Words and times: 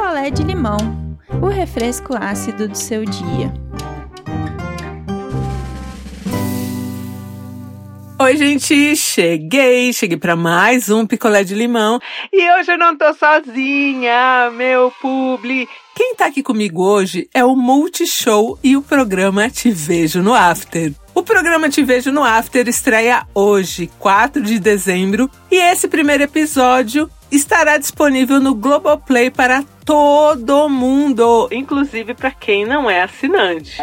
picolé 0.00 0.30
de 0.30 0.42
limão, 0.42 0.78
o 1.42 1.48
refresco 1.48 2.16
ácido 2.18 2.66
do 2.66 2.74
seu 2.74 3.04
dia. 3.04 3.52
Oi, 8.18 8.36
gente, 8.38 8.96
cheguei, 8.96 9.92
cheguei 9.92 10.16
para 10.16 10.34
mais 10.34 10.88
um 10.88 11.06
picolé 11.06 11.44
de 11.44 11.54
limão 11.54 12.00
e 12.32 12.50
hoje 12.52 12.72
eu 12.72 12.78
não 12.78 12.96
tô 12.96 13.12
sozinha, 13.12 14.50
meu 14.52 14.90
publi. 15.02 15.68
Quem 15.94 16.14
tá 16.14 16.26
aqui 16.26 16.42
comigo 16.42 16.82
hoje 16.82 17.28
é 17.34 17.44
o 17.44 17.54
Multishow 17.54 18.58
e 18.64 18.78
o 18.78 18.82
programa 18.82 19.50
Te 19.50 19.70
Vejo 19.70 20.22
no 20.22 20.34
After. 20.34 20.94
O 21.14 21.22
programa 21.22 21.68
Te 21.68 21.82
Vejo 21.82 22.10
no 22.10 22.24
After 22.24 22.66
estreia 22.66 23.26
hoje, 23.34 23.90
4 23.98 24.40
de 24.40 24.58
dezembro, 24.58 25.30
e 25.50 25.56
esse 25.56 25.88
primeiro 25.88 26.22
episódio 26.22 27.10
estará 27.30 27.76
disponível 27.76 28.40
no 28.40 28.54
Globoplay 28.54 29.30
para 29.30 29.64
todo 29.84 30.68
mundo, 30.68 31.48
inclusive 31.50 32.14
para 32.14 32.30
quem 32.30 32.64
não 32.64 32.88
é 32.88 33.02
assinante. 33.02 33.78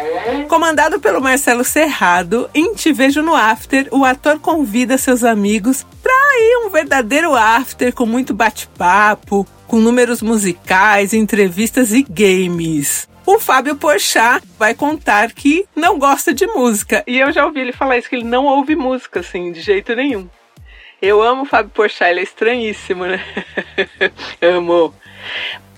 Comandado 0.48 1.00
pelo 1.00 1.20
Marcelo 1.20 1.64
Serrado, 1.64 2.48
em 2.54 2.74
Te 2.74 2.92
Vejo 2.92 3.22
no 3.22 3.34
After, 3.34 3.88
o 3.90 4.04
ator 4.04 4.38
convida 4.38 4.96
seus 4.96 5.24
amigos 5.24 5.86
para 6.02 6.12
ir 6.40 6.66
um 6.66 6.70
verdadeiro 6.70 7.34
after 7.34 7.92
com 7.92 8.06
muito 8.06 8.32
bate-papo, 8.32 9.46
com 9.66 9.78
números 9.78 10.22
musicais, 10.22 11.12
entrevistas 11.12 11.92
e 11.92 12.02
games 12.02 13.08
o 13.28 13.38
Fábio 13.38 13.76
Porchat 13.76 14.42
vai 14.58 14.74
contar 14.74 15.32
que 15.32 15.66
não 15.76 15.98
gosta 15.98 16.32
de 16.32 16.46
música. 16.46 17.04
E 17.06 17.18
eu 17.18 17.30
já 17.30 17.44
ouvi 17.44 17.60
ele 17.60 17.72
falar 17.72 17.98
isso, 17.98 18.08
que 18.08 18.16
ele 18.16 18.24
não 18.24 18.46
ouve 18.46 18.74
música, 18.74 19.20
assim, 19.20 19.52
de 19.52 19.60
jeito 19.60 19.94
nenhum. 19.94 20.26
Eu 21.00 21.22
amo 21.22 21.42
o 21.42 21.46
Fábio 21.46 21.70
Porchat, 21.70 22.10
ele 22.10 22.20
é 22.20 22.22
estranhíssimo, 22.24 23.06
né? 23.06 23.24
amo. 24.42 24.92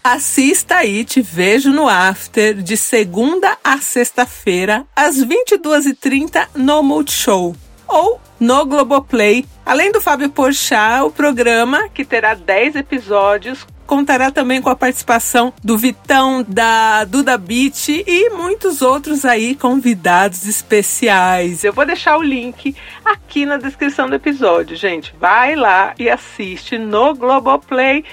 Assista 0.02 0.76
aí, 0.76 1.04
te 1.04 1.20
vejo 1.20 1.70
no 1.70 1.86
After, 1.86 2.54
de 2.54 2.74
segunda 2.74 3.58
a 3.62 3.78
sexta-feira, 3.78 4.86
às 4.96 5.16
22h30 5.16 6.48
no 6.54 6.82
Multishow. 6.82 7.54
Ou 7.86 8.18
no 8.38 8.64
Globoplay. 8.64 9.44
Além 9.66 9.92
do 9.92 10.00
Fábio 10.00 10.30
Porchat, 10.30 11.02
o 11.02 11.10
programa, 11.10 11.90
que 11.90 12.02
terá 12.02 12.32
10 12.32 12.76
episódios, 12.76 13.66
contará 13.90 14.30
também 14.30 14.62
com 14.62 14.70
a 14.70 14.76
participação 14.76 15.52
do 15.64 15.76
Vitão, 15.76 16.44
da 16.46 17.02
Duda 17.02 17.36
Beat 17.36 17.88
e 17.88 18.30
muitos 18.30 18.82
outros 18.82 19.24
aí 19.24 19.56
convidados 19.56 20.46
especiais. 20.46 21.64
Eu 21.64 21.72
vou 21.72 21.84
deixar 21.84 22.16
o 22.16 22.22
link 22.22 22.76
aqui 23.04 23.44
na 23.44 23.56
descrição 23.56 24.08
do 24.08 24.14
episódio, 24.14 24.76
gente. 24.76 25.12
Vai 25.18 25.56
lá 25.56 25.92
e 25.98 26.08
assiste 26.08 26.78
no 26.78 27.16
Globoplay 27.16 28.04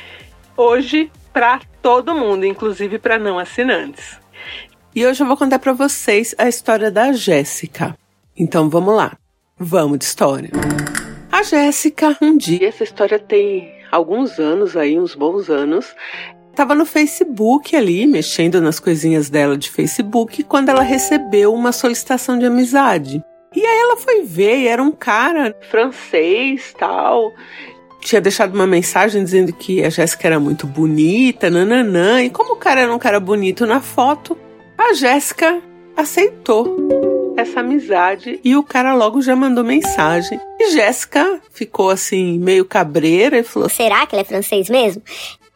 hoje 0.58 1.12
para 1.32 1.62
todo 1.80 2.16
mundo, 2.16 2.44
inclusive 2.44 2.98
para 2.98 3.20
não 3.20 3.38
assinantes. 3.38 4.20
E 4.96 5.06
hoje 5.06 5.22
eu 5.22 5.28
vou 5.28 5.38
contar 5.38 5.60
para 5.60 5.74
vocês 5.74 6.34
a 6.40 6.50
história 6.50 6.90
da 6.90 7.14
Jéssica. 7.14 7.96
Então 8.36 8.68
vamos 8.68 8.96
lá. 8.96 9.16
Vamos 9.60 10.00
de 10.00 10.06
história. 10.06 10.50
A 11.32 11.44
Jéssica, 11.44 12.18
um 12.20 12.36
dia, 12.36 12.68
essa 12.68 12.84
história 12.84 13.20
tem 13.20 13.77
alguns 13.92 14.40
anos 14.40 14.76
aí, 14.76 15.00
uns 15.00 15.16
bons 15.16 15.50
anos, 15.50 15.96
estava 16.50 16.74
no 16.74 16.86
Facebook 16.86 17.76
ali, 17.76 18.08
mexendo 18.08 18.60
nas 18.60 18.80
coisinhas 18.80 19.30
dela 19.30 19.58
de 19.58 19.70
Facebook, 19.70 20.44
quando 20.44 20.70
ela 20.70 20.82
recebeu 20.82 21.54
uma 21.54 21.72
solicitação 21.72 22.40
de 22.40 22.46
amizade. 22.46 23.24
E 23.56 23.66
aí 23.66 23.78
ela 23.80 23.98
foi 23.98 24.24
ver, 24.24 24.58
e 24.60 24.68
era 24.68 24.82
um 24.82 24.92
cara 24.92 25.56
francês, 25.70 26.74
tal. 26.78 27.32
Tinha 28.02 28.22
deixado 28.22 28.54
uma 28.54 28.68
mensagem 28.68 29.24
dizendo 29.24 29.54
que 29.54 29.84
a 29.84 29.90
Jéssica 29.90 30.28
era 30.28 30.40
muito 30.40 30.68
bonita, 30.68 31.50
nananã. 31.50 32.24
E 32.24 32.30
como 32.30 32.54
o 32.54 32.58
cara 32.58 32.82
era 32.82 32.94
um 32.94 33.00
cara 33.00 33.20
bonito 33.20 33.66
na 33.66 33.80
foto, 33.80 34.38
a 34.78 34.94
Jéssica 34.94 35.62
aceitou 35.96 37.07
essa 37.42 37.60
amizade 37.60 38.40
e 38.44 38.56
o 38.56 38.64
cara 38.64 38.94
logo 38.94 39.22
já 39.22 39.36
mandou 39.36 39.64
mensagem. 39.64 40.40
E 40.60 40.72
Jéssica 40.72 41.40
ficou 41.52 41.90
assim, 41.90 42.38
meio 42.40 42.66
cabreira 42.66 43.38
e 43.38 43.44
falou: 43.44 43.70
Será 43.70 44.06
que 44.06 44.16
ele 44.16 44.22
é 44.22 44.26
francês 44.26 44.70
mesmo? 44.70 45.02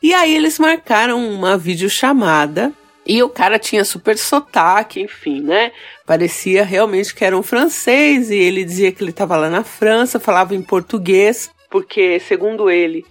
E 0.01 0.13
aí 0.13 0.35
eles 0.35 0.57
marcaram 0.57 1.23
uma 1.23 1.57
videochamada 1.57 2.73
e 3.05 3.21
o 3.21 3.29
cara 3.29 3.59
tinha 3.59 3.83
super 3.83 4.17
sotaque, 4.17 5.01
enfim, 5.01 5.41
né? 5.41 5.71
Parecia 6.05 6.63
realmente 6.63 7.13
que 7.13 7.25
era 7.25 7.37
um 7.37 7.43
francês 7.43 8.29
e 8.31 8.35
ele 8.35 8.63
dizia 8.63 8.91
que 8.91 9.03
ele 9.03 9.11
estava 9.11 9.35
lá 9.35 9.49
na 9.49 9.63
França, 9.63 10.19
falava 10.19 10.55
em 10.55 10.61
português, 10.61 11.51
porque, 11.69 12.19
segundo 12.19 12.69
ele, 12.69 13.05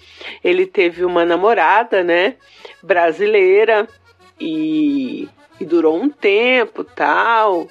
ele 0.45 0.67
teve 0.67 1.05
uma 1.05 1.25
namorada, 1.25 2.05
né? 2.05 2.35
Brasileira 2.83 3.89
e, 4.39 5.29
e 5.59 5.65
durou 5.65 6.01
um 6.01 6.11
tempo 6.11 6.85
tal. 6.85 7.67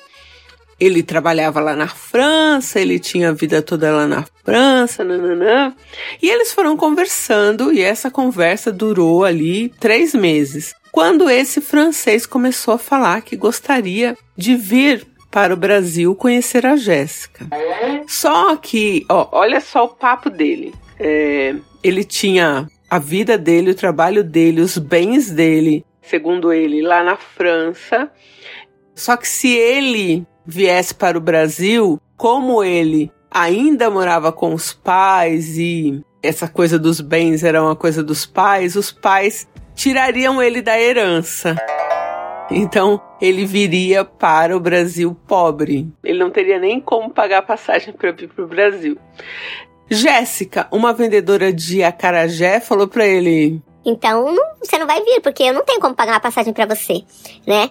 Ele 0.80 1.04
trabalhava 1.04 1.60
lá 1.60 1.76
na 1.76 1.88
França, 1.88 2.80
ele 2.80 3.00
tinha 3.00 3.30
a 3.30 3.34
vida 3.34 3.62
toda 3.62 3.92
lá 3.92 4.08
na 4.08 4.26
França, 4.46 5.04
nananã. 5.04 5.74
E 6.22 6.30
eles 6.30 6.54
foram 6.54 6.78
conversando 6.78 7.74
e 7.74 7.82
essa 7.82 8.10
conversa 8.10 8.72
durou 8.72 9.26
ali 9.26 9.70
três 9.80 10.14
meses. 10.14 10.74
Quando 10.92 11.30
esse 11.30 11.62
francês 11.62 12.26
começou 12.26 12.74
a 12.74 12.80
falar 12.80 13.22
que 13.22 13.36
gostaria 13.36 14.18
de 14.36 14.56
vir 14.56 15.06
para 15.30 15.54
o 15.54 15.58
Brasil 15.58 16.16
conhecer 16.16 16.66
a 16.66 16.76
Jéssica. 16.76 17.48
Só 18.08 18.56
que, 18.56 19.06
ó, 19.10 19.28
olha 19.32 19.62
só 19.62 19.86
o 19.86 19.90
papo 19.90 20.30
dele. 20.30 20.74
É, 21.00 21.56
ele 21.84 22.04
tinha 22.04 22.68
a 22.90 23.00
vida 23.00 23.38
dele, 23.38 23.72
o 23.72 23.76
trabalho 23.76 24.24
dele, 24.24 24.62
os 24.62 24.78
bens 24.78 25.30
dele, 25.30 25.86
segundo 26.02 26.52
ele, 26.52 26.82
lá 26.82 27.04
na 27.04 27.16
França. 27.16 28.12
Só 28.96 29.16
que 29.16 29.28
se 29.28 29.56
ele 29.56 30.26
viesse 30.46 30.94
para 30.94 31.18
o 31.18 31.22
Brasil, 31.22 32.00
como 32.18 32.64
ele 32.64 33.12
ainda 33.32 33.90
morava 33.90 34.32
com 34.32 34.54
os 34.54 34.74
pais 34.74 35.58
e 35.58 36.02
essa 36.22 36.48
coisa 36.48 36.78
dos 36.78 37.00
bens 37.00 37.44
era 37.44 37.62
uma 37.62 37.76
coisa 37.76 38.04
dos 38.04 38.26
pais, 38.26 38.76
os 38.76 38.92
pais 38.92 39.48
tirariam 39.76 40.42
ele 40.42 40.62
da 40.62 40.80
herança. 40.80 41.56
Então 42.52 43.00
ele 43.22 43.46
viria 43.46 44.04
para 44.04 44.58
o 44.58 44.60
Brasil 44.60 45.16
pobre. 45.28 45.88
Ele 46.04 46.20
não 46.20 46.32
teria 46.32 46.60
nem 46.60 46.82
como 46.82 47.12
pagar 47.12 47.40
a 47.40 47.44
passagem 47.44 47.94
para 47.94 48.12
vir 48.12 48.28
para 48.30 48.44
o 48.44 48.48
Brasil. 48.48 48.98
Jéssica, 49.90 50.68
uma 50.72 50.94
vendedora 50.94 51.54
de 51.54 51.84
acarajé, 51.84 52.60
falou 52.60 52.88
para 52.88 53.08
ele: 53.08 53.62
Então 53.86 54.36
você 54.60 54.78
não 54.78 54.88
vai 54.88 55.04
vir 55.04 55.22
porque 55.22 55.44
eu 55.44 55.54
não 55.54 55.64
tenho 55.64 55.80
como 55.80 55.96
pagar 55.96 56.16
a 56.16 56.20
passagem 56.20 56.54
para 56.54 56.66
você, 56.66 57.04
né? 57.46 57.70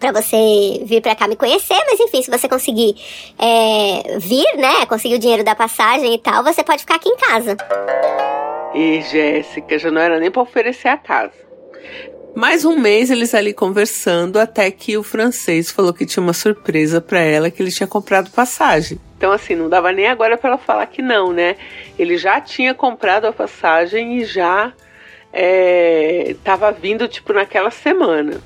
Para 0.00 0.12
você 0.12 0.80
vir 0.84 1.02
para 1.02 1.14
cá 1.14 1.28
me 1.28 1.36
conhecer, 1.36 1.78
mas 1.86 2.00
enfim, 2.00 2.22
se 2.22 2.30
você 2.30 2.48
conseguir 2.48 2.96
é, 3.38 4.18
vir, 4.18 4.56
né, 4.56 4.86
conseguir 4.86 5.16
o 5.16 5.18
dinheiro 5.18 5.44
da 5.44 5.54
passagem 5.54 6.14
e 6.14 6.18
tal, 6.18 6.42
você 6.42 6.64
pode 6.64 6.80
ficar 6.80 6.94
aqui 6.94 7.10
em 7.10 7.16
casa. 7.16 7.56
E 8.74 9.02
Jéssica, 9.02 9.78
já 9.78 9.90
não 9.90 10.00
era 10.00 10.18
nem 10.18 10.30
para 10.30 10.40
oferecer 10.40 10.88
a 10.88 10.96
casa. 10.96 11.50
Mais 12.34 12.64
um 12.64 12.78
mês 12.78 13.10
eles 13.10 13.34
ali 13.34 13.52
conversando, 13.52 14.38
até 14.38 14.70
que 14.70 14.96
o 14.96 15.02
francês 15.02 15.70
falou 15.70 15.92
que 15.92 16.06
tinha 16.06 16.22
uma 16.22 16.32
surpresa 16.32 17.00
para 17.00 17.18
ela, 17.18 17.50
que 17.50 17.60
ele 17.60 17.72
tinha 17.72 17.86
comprado 17.86 18.30
passagem. 18.30 18.98
Então, 19.18 19.32
assim, 19.32 19.54
não 19.54 19.68
dava 19.68 19.92
nem 19.92 20.06
agora 20.06 20.38
para 20.38 20.50
ela 20.50 20.58
falar 20.58 20.86
que 20.86 21.02
não, 21.02 21.32
né? 21.32 21.56
Ele 21.98 22.16
já 22.16 22.40
tinha 22.40 22.72
comprado 22.72 23.26
a 23.26 23.32
passagem 23.32 24.18
e 24.18 24.24
já 24.24 24.72
estava 25.32 26.68
é, 26.68 26.72
vindo, 26.72 27.06
tipo, 27.06 27.32
naquela 27.32 27.70
semana 27.70 28.40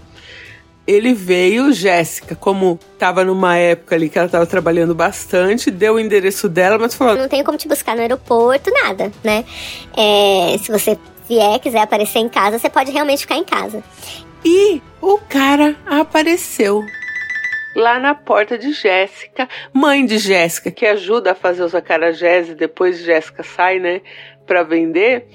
ele 0.86 1.14
veio, 1.14 1.72
Jéssica, 1.72 2.34
como 2.34 2.78
estava 2.92 3.24
numa 3.24 3.56
época 3.56 3.94
ali 3.94 4.08
que 4.08 4.18
ela 4.18 4.26
estava 4.26 4.46
trabalhando 4.46 4.94
bastante, 4.94 5.70
deu 5.70 5.94
o 5.94 6.00
endereço 6.00 6.48
dela, 6.48 6.78
mas 6.78 6.94
falou: 6.94 7.16
Não 7.16 7.28
tenho 7.28 7.44
como 7.44 7.56
te 7.56 7.66
buscar 7.66 7.94
no 7.94 8.02
aeroporto, 8.02 8.70
nada, 8.70 9.10
né? 9.22 9.44
É, 9.96 10.56
se 10.58 10.70
você 10.70 10.98
vier, 11.26 11.58
quiser 11.58 11.80
aparecer 11.80 12.18
em 12.18 12.28
casa, 12.28 12.58
você 12.58 12.68
pode 12.68 12.90
realmente 12.90 13.20
ficar 13.20 13.36
em 13.36 13.44
casa. 13.44 13.82
E 14.44 14.82
o 15.00 15.18
cara 15.18 15.74
apareceu 15.86 16.82
lá 17.74 17.98
na 17.98 18.14
porta 18.14 18.58
de 18.58 18.72
Jéssica, 18.72 19.48
mãe 19.72 20.04
de 20.04 20.18
Jéssica, 20.18 20.70
que 20.70 20.84
ajuda 20.84 21.32
a 21.32 21.34
fazer 21.34 21.62
os 21.62 21.74
acarajés 21.74 22.50
e 22.50 22.54
depois 22.54 22.98
Jéssica 22.98 23.42
sai, 23.42 23.78
né, 23.78 24.02
para 24.46 24.62
vender. 24.62 25.26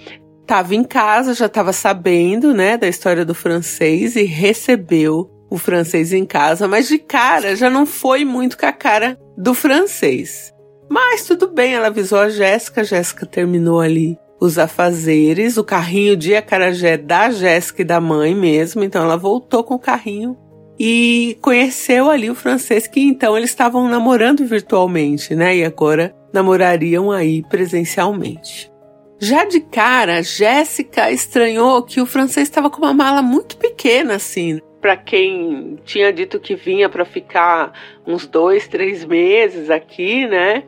Tava 0.45 0.75
em 0.75 0.83
casa, 0.83 1.33
já 1.33 1.47
estava 1.47 1.73
sabendo, 1.73 2.53
né, 2.53 2.77
da 2.77 2.87
história 2.87 3.25
do 3.25 3.33
francês 3.33 4.15
e 4.15 4.23
recebeu 4.23 5.38
o 5.49 5.57
francês 5.57 6.13
em 6.13 6.25
casa, 6.25 6.67
mas 6.67 6.87
de 6.87 6.97
cara 6.97 7.55
já 7.55 7.69
não 7.69 7.85
foi 7.85 8.23
muito 8.23 8.57
com 8.57 8.65
a 8.65 8.71
cara 8.71 9.17
do 9.37 9.53
francês. 9.53 10.53
Mas 10.89 11.25
tudo 11.25 11.47
bem, 11.47 11.73
ela 11.73 11.87
avisou 11.87 12.19
a 12.19 12.29
Jéssica, 12.29 12.83
Jéssica 12.83 13.25
terminou 13.25 13.79
ali 13.79 14.17
os 14.39 14.57
afazeres, 14.57 15.57
o 15.57 15.63
carrinho 15.63 16.15
de 16.15 16.35
acarajé 16.35 16.97
da 16.97 17.29
Jéssica 17.29 17.81
e 17.81 17.85
da 17.85 17.99
mãe 17.99 18.33
mesmo, 18.33 18.83
então 18.83 19.03
ela 19.03 19.17
voltou 19.17 19.63
com 19.63 19.75
o 19.75 19.79
carrinho 19.79 20.37
e 20.79 21.37
conheceu 21.41 22.09
ali 22.09 22.29
o 22.29 22.35
francês 22.35 22.87
que 22.87 23.01
então 23.01 23.37
eles 23.37 23.49
estavam 23.49 23.89
namorando 23.89 24.45
virtualmente, 24.45 25.35
né? 25.35 25.57
E 25.57 25.65
agora 25.65 26.15
namorariam 26.33 27.11
aí 27.11 27.43
presencialmente. 27.49 28.71
Já 29.19 29.43
de 29.43 29.59
cara, 29.59 30.23
Jéssica 30.23 31.11
estranhou 31.11 31.83
que 31.83 31.99
o 31.99 32.05
francês 32.05 32.47
estava 32.47 32.69
com 32.69 32.77
uma 32.77 32.93
mala 32.93 33.21
muito 33.21 33.57
pequena, 33.57 34.15
assim. 34.15 34.61
Para 34.81 34.95
quem 34.95 35.77
tinha 35.83 36.11
dito 36.13 36.39
que 36.39 36.55
vinha 36.55 36.89
para 36.89 37.03
ficar 37.03 37.73
uns 38.07 38.25
dois, 38.25 38.67
três 38.67 39.03
meses 39.03 39.69
aqui, 39.69 40.25
né? 40.25 40.63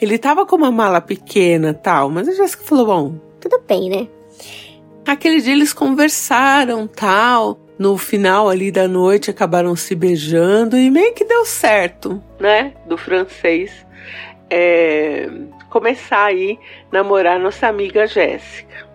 Ele 0.00 0.18
tava 0.18 0.46
com 0.46 0.56
uma 0.56 0.70
mala 0.70 1.00
pequena 1.00 1.74
tal, 1.74 2.10
mas 2.10 2.28
a 2.28 2.32
Jéssica 2.32 2.62
falou: 2.64 2.86
bom, 2.86 3.14
tudo 3.40 3.60
bem, 3.66 3.90
né? 3.90 4.08
Aquele 5.06 5.40
dia 5.40 5.52
eles 5.52 5.72
conversaram 5.72 6.86
tal. 6.86 7.60
No 7.76 7.98
final 7.98 8.48
ali 8.48 8.70
da 8.70 8.86
noite 8.86 9.30
acabaram 9.30 9.74
se 9.74 9.96
beijando 9.96 10.78
e 10.78 10.88
meio 10.88 11.12
que 11.12 11.24
deu 11.24 11.44
certo, 11.44 12.22
né? 12.38 12.72
Do 12.86 12.96
francês 12.96 13.84
é, 14.50 15.28
começar 15.70 16.26
aí 16.26 16.58
namorar 16.92 17.40
nossa 17.40 17.66
amiga 17.66 18.06
Jéssica. 18.06 18.86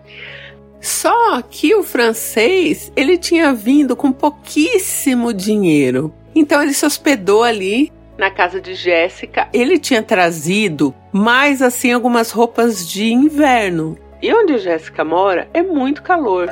Só 1.00 1.40
que 1.40 1.74
o 1.74 1.82
francês, 1.82 2.92
ele 2.94 3.16
tinha 3.16 3.54
vindo 3.54 3.96
com 3.96 4.12
pouquíssimo 4.12 5.32
dinheiro. 5.32 6.12
Então 6.34 6.60
ele 6.60 6.74
se 6.74 6.84
hospedou 6.84 7.42
ali 7.42 7.90
na 8.18 8.30
casa 8.30 8.60
de 8.60 8.74
Jéssica. 8.74 9.48
Ele 9.50 9.78
tinha 9.78 10.02
trazido 10.02 10.94
mais 11.10 11.62
assim 11.62 11.90
algumas 11.90 12.30
roupas 12.30 12.86
de 12.86 13.10
inverno. 13.14 13.96
E 14.20 14.30
onde 14.30 14.58
Jéssica 14.58 15.02
mora 15.02 15.48
é 15.54 15.62
muito 15.62 16.02
calor. 16.02 16.50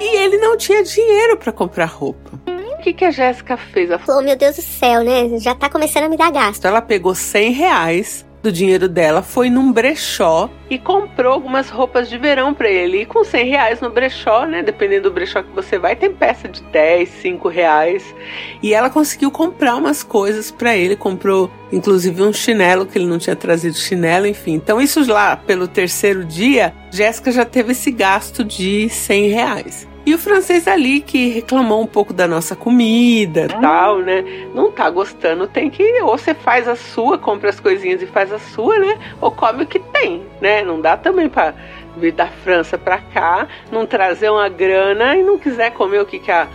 E 0.00 0.16
ele 0.16 0.38
não 0.38 0.56
tinha 0.56 0.84
dinheiro 0.84 1.36
para 1.36 1.50
comprar 1.50 1.86
roupa. 1.86 2.38
O 2.46 2.82
que, 2.84 2.92
que 2.92 3.04
a 3.04 3.10
Jéssica 3.10 3.56
fez? 3.56 3.90
Ela 3.90 3.98
falou: 3.98 4.20
oh, 4.20 4.24
meu 4.24 4.36
Deus 4.36 4.54
do 4.54 4.62
céu, 4.62 5.02
né? 5.02 5.40
Já 5.40 5.56
tá 5.56 5.68
começando 5.68 6.04
a 6.04 6.08
me 6.08 6.16
dar 6.16 6.30
gasto. 6.30 6.64
Ela 6.64 6.80
pegou 6.80 7.16
100 7.16 7.50
reais 7.50 8.23
do 8.44 8.52
dinheiro 8.52 8.88
dela, 8.88 9.22
foi 9.22 9.48
num 9.48 9.72
brechó 9.72 10.50
e 10.68 10.78
comprou 10.78 11.32
algumas 11.32 11.70
roupas 11.70 12.10
de 12.10 12.18
verão 12.18 12.52
para 12.52 12.68
ele. 12.68 13.00
E 13.02 13.06
com 13.06 13.24
100 13.24 13.48
reais 13.48 13.80
no 13.80 13.90
brechó, 13.90 14.44
né? 14.44 14.62
Dependendo 14.62 15.08
do 15.08 15.14
brechó 15.14 15.42
que 15.42 15.50
você 15.54 15.78
vai, 15.78 15.96
tem 15.96 16.12
peça 16.12 16.46
de 16.46 16.62
10, 16.64 17.08
5 17.08 17.48
reais. 17.48 18.14
E 18.62 18.74
ela 18.74 18.90
conseguiu 18.90 19.30
comprar 19.30 19.76
umas 19.76 20.02
coisas 20.02 20.50
para 20.50 20.76
ele. 20.76 20.94
Comprou, 20.94 21.50
inclusive, 21.72 22.22
um 22.22 22.32
chinelo, 22.32 22.84
que 22.84 22.98
ele 22.98 23.06
não 23.06 23.18
tinha 23.18 23.34
trazido 23.34 23.76
chinelo, 23.76 24.26
enfim. 24.26 24.52
Então, 24.52 24.80
isso 24.80 25.10
lá 25.10 25.36
pelo 25.36 25.66
terceiro 25.66 26.22
dia, 26.22 26.74
Jéssica 26.90 27.32
já 27.32 27.46
teve 27.46 27.72
esse 27.72 27.90
gasto 27.90 28.44
de 28.44 28.88
100 28.90 29.28
reais. 29.28 29.93
E 30.06 30.14
o 30.14 30.18
francês 30.18 30.68
ali 30.68 31.00
que 31.00 31.28
reclamou 31.28 31.82
um 31.82 31.86
pouco 31.86 32.12
da 32.12 32.28
nossa 32.28 32.54
comida 32.54 33.46
e 33.46 33.60
tal, 33.60 34.00
né? 34.00 34.22
Não 34.54 34.70
tá 34.70 34.90
gostando, 34.90 35.46
tem 35.46 35.70
que. 35.70 35.82
Ou 36.02 36.18
você 36.18 36.34
faz 36.34 36.68
a 36.68 36.76
sua, 36.76 37.16
compra 37.16 37.48
as 37.48 37.58
coisinhas 37.58 38.02
e 38.02 38.06
faz 38.06 38.30
a 38.30 38.38
sua, 38.38 38.78
né? 38.78 38.98
Ou 39.20 39.30
come 39.30 39.64
o 39.64 39.66
que 39.66 39.78
tem, 39.78 40.22
né? 40.42 40.62
Não 40.62 40.78
dá 40.78 40.96
também 40.96 41.28
pra 41.28 41.54
vir 41.96 42.12
da 42.12 42.26
França 42.26 42.76
pra 42.76 42.98
cá, 42.98 43.48
não 43.72 43.86
trazer 43.86 44.28
uma 44.30 44.48
grana 44.48 45.16
e 45.16 45.22
não 45.22 45.38
quiser 45.38 45.70
comer 45.70 46.00
o 46.00 46.06
que, 46.06 46.18
que 46.18 46.30
a, 46.30 46.48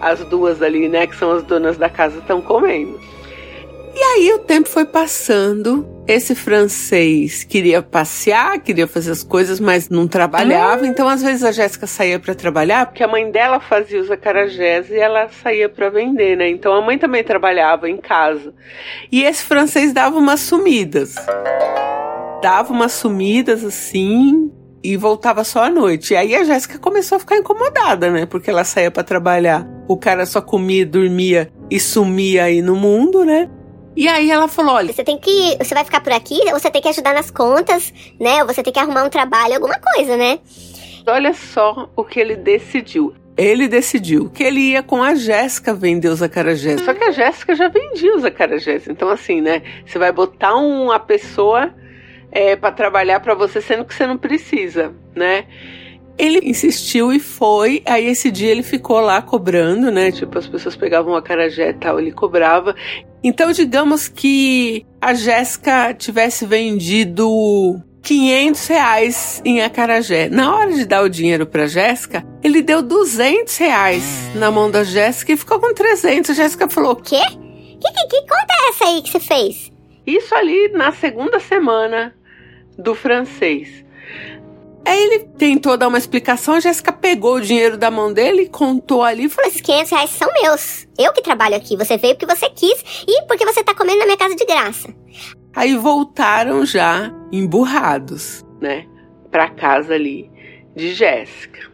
as 0.00 0.24
duas 0.24 0.62
ali, 0.62 0.88
né? 0.88 1.06
Que 1.06 1.16
são 1.16 1.32
as 1.32 1.42
donas 1.42 1.76
da 1.76 1.88
casa, 1.88 2.18
estão 2.18 2.40
comendo. 2.40 3.00
E 3.94 4.00
aí 4.00 4.32
o 4.32 4.38
tempo 4.38 4.68
foi 4.68 4.84
passando. 4.84 5.91
Esse 6.06 6.34
francês 6.34 7.44
queria 7.44 7.80
passear, 7.80 8.58
queria 8.58 8.88
fazer 8.88 9.12
as 9.12 9.22
coisas, 9.22 9.60
mas 9.60 9.88
não 9.88 10.08
trabalhava. 10.08 10.84
Então, 10.84 11.08
às 11.08 11.22
vezes, 11.22 11.44
a 11.44 11.52
Jéssica 11.52 11.86
saía 11.86 12.18
para 12.18 12.34
trabalhar, 12.34 12.86
porque 12.86 13.04
a 13.04 13.08
mãe 13.08 13.30
dela 13.30 13.60
fazia 13.60 14.00
os 14.00 14.10
acarajés 14.10 14.90
e 14.90 14.96
ela 14.96 15.28
saía 15.28 15.68
para 15.68 15.90
vender, 15.90 16.36
né? 16.36 16.50
Então, 16.50 16.74
a 16.74 16.80
mãe 16.82 16.98
também 16.98 17.22
trabalhava 17.22 17.88
em 17.88 17.98
casa. 17.98 18.52
E 19.12 19.22
esse 19.22 19.44
francês 19.44 19.92
dava 19.92 20.18
umas 20.18 20.40
sumidas. 20.40 21.14
Dava 22.42 22.72
umas 22.72 22.92
sumidas 22.92 23.64
assim, 23.64 24.50
e 24.82 24.96
voltava 24.96 25.44
só 25.44 25.64
à 25.64 25.70
noite. 25.70 26.14
E 26.14 26.16
aí 26.16 26.34
a 26.34 26.42
Jéssica 26.42 26.78
começou 26.78 27.16
a 27.16 27.20
ficar 27.20 27.36
incomodada, 27.36 28.10
né? 28.10 28.26
Porque 28.26 28.50
ela 28.50 28.64
saía 28.64 28.90
para 28.90 29.04
trabalhar, 29.04 29.66
o 29.86 29.96
cara 29.96 30.26
só 30.26 30.40
comia, 30.40 30.84
dormia 30.84 31.48
e 31.70 31.78
sumia 31.78 32.44
aí 32.44 32.60
no 32.60 32.74
mundo, 32.74 33.24
né? 33.24 33.48
E 33.96 34.08
aí 34.08 34.30
ela 34.30 34.48
falou: 34.48 34.74
olha. 34.74 34.92
Você 34.92 35.04
tem 35.04 35.18
que. 35.18 35.56
Você 35.58 35.74
vai 35.74 35.84
ficar 35.84 36.00
por 36.00 36.12
aqui, 36.12 36.40
você 36.50 36.70
tem 36.70 36.82
que 36.82 36.88
ajudar 36.88 37.14
nas 37.14 37.30
contas, 37.30 37.92
né? 38.20 38.42
Ou 38.42 38.46
você 38.46 38.62
tem 38.62 38.72
que 38.72 38.78
arrumar 38.78 39.04
um 39.04 39.10
trabalho, 39.10 39.54
alguma 39.54 39.78
coisa, 39.78 40.16
né? 40.16 40.38
Olha 41.06 41.34
só 41.34 41.90
o 41.96 42.04
que 42.04 42.20
ele 42.20 42.36
decidiu. 42.36 43.14
Ele 43.36 43.66
decidiu 43.66 44.28
que 44.28 44.44
ele 44.44 44.60
ia 44.60 44.82
com 44.82 45.02
a 45.02 45.14
Jéssica 45.14 45.72
vender 45.72 46.08
os 46.08 46.22
acarajés. 46.22 46.82
Só 46.82 46.92
que 46.92 47.02
a 47.02 47.10
Jéssica 47.10 47.54
já 47.54 47.68
vendia 47.68 48.14
os 48.14 48.24
acarajés. 48.24 48.86
Então, 48.88 49.08
assim, 49.08 49.40
né? 49.40 49.62
Você 49.86 49.98
vai 49.98 50.12
botar 50.12 50.54
uma 50.54 50.98
pessoa 50.98 51.74
é, 52.30 52.56
para 52.56 52.72
trabalhar 52.72 53.20
para 53.20 53.34
você, 53.34 53.60
sendo 53.60 53.84
que 53.84 53.94
você 53.94 54.06
não 54.06 54.18
precisa, 54.18 54.94
né? 55.14 55.46
Ele 56.18 56.40
insistiu 56.48 57.12
e 57.12 57.18
foi. 57.18 57.82
Aí 57.86 58.06
esse 58.06 58.30
dia 58.30 58.50
ele 58.50 58.62
ficou 58.62 59.00
lá 59.00 59.20
cobrando, 59.22 59.90
né? 59.90 60.12
Tipo, 60.12 60.38
as 60.38 60.46
pessoas 60.46 60.76
pegavam 60.76 61.14
o 61.14 61.16
acarajé 61.16 61.70
e 61.70 61.74
tal, 61.74 61.98
ele 61.98 62.12
cobrava. 62.12 62.74
Então, 63.24 63.52
digamos 63.52 64.08
que 64.08 64.84
a 65.00 65.14
Jéssica 65.14 65.94
tivesse 65.94 66.44
vendido 66.44 67.80
500 68.02 68.66
reais 68.66 69.42
em 69.44 69.62
acarajé. 69.62 70.28
Na 70.28 70.56
hora 70.56 70.72
de 70.72 70.84
dar 70.84 71.02
o 71.02 71.08
dinheiro 71.08 71.46
para 71.46 71.66
Jéssica, 71.66 72.24
ele 72.42 72.60
deu 72.60 72.82
200 72.82 73.56
reais 73.56 74.30
na 74.34 74.50
mão 74.50 74.70
da 74.70 74.82
Jéssica 74.82 75.32
e 75.32 75.36
ficou 75.36 75.60
com 75.60 75.72
300. 75.72 76.30
A 76.30 76.34
Jéssica 76.34 76.68
falou: 76.68 76.96
Quê? 76.96 77.20
Que, 77.20 77.92
que, 77.92 78.06
que 78.08 78.20
conta 78.22 78.46
é 78.50 78.68
essa 78.70 78.84
aí 78.84 79.02
que 79.02 79.10
você 79.10 79.20
fez? 79.20 79.72
Isso 80.06 80.34
ali 80.34 80.68
na 80.72 80.92
segunda 80.92 81.38
semana 81.38 82.14
do 82.76 82.94
francês. 82.94 83.81
Aí 84.84 85.00
ele 85.00 85.18
tentou 85.38 85.76
dar 85.76 85.88
uma 85.88 85.98
explicação, 85.98 86.54
a 86.54 86.60
Jéssica 86.60 86.92
pegou 86.92 87.36
o 87.36 87.40
dinheiro 87.40 87.76
da 87.76 87.90
mão 87.90 88.12
dele, 88.12 88.48
contou 88.48 89.02
ali 89.02 89.24
e 89.24 89.28
falou: 89.28 89.48
Esses 89.48 89.60
500 89.60 89.90
reais 89.90 90.10
são 90.10 90.28
meus. 90.32 90.88
Eu 90.98 91.12
que 91.12 91.22
trabalho 91.22 91.56
aqui. 91.56 91.76
Você 91.76 91.96
veio 91.96 92.16
porque 92.16 92.34
você 92.34 92.50
quis 92.50 93.04
e 93.06 93.22
porque 93.26 93.44
você 93.44 93.62
tá 93.62 93.74
comendo 93.74 94.00
na 94.00 94.04
minha 94.06 94.16
casa 94.16 94.34
de 94.34 94.44
graça. 94.44 94.88
Aí 95.54 95.76
voltaram 95.76 96.64
já 96.66 97.12
emburrados, 97.30 98.44
né? 98.60 98.86
Pra 99.30 99.48
casa 99.50 99.94
ali 99.94 100.30
de 100.74 100.94
Jéssica. 100.94 101.70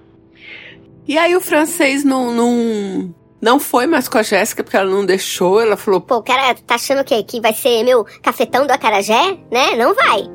E 1.06 1.16
aí 1.16 1.34
o 1.34 1.40
francês 1.40 2.04
não, 2.04 2.30
não, 2.30 3.14
não 3.40 3.58
foi 3.58 3.86
mais 3.86 4.08
com 4.08 4.18
a 4.18 4.22
Jéssica 4.22 4.62
porque 4.62 4.76
ela 4.76 4.90
não 4.90 5.06
deixou. 5.06 5.60
Ela 5.60 5.76
falou: 5.76 6.00
Pô, 6.00 6.16
o 6.16 6.22
cara 6.22 6.54
tá 6.54 6.74
achando 6.74 7.00
o 7.00 7.04
quê? 7.04 7.22
Que 7.22 7.40
vai 7.40 7.54
ser 7.54 7.82
meu 7.84 8.04
cafetão 8.22 8.66
do 8.66 8.70
acarajé? 8.70 9.38
Né? 9.50 9.76
Não 9.76 9.94
vai. 9.94 10.28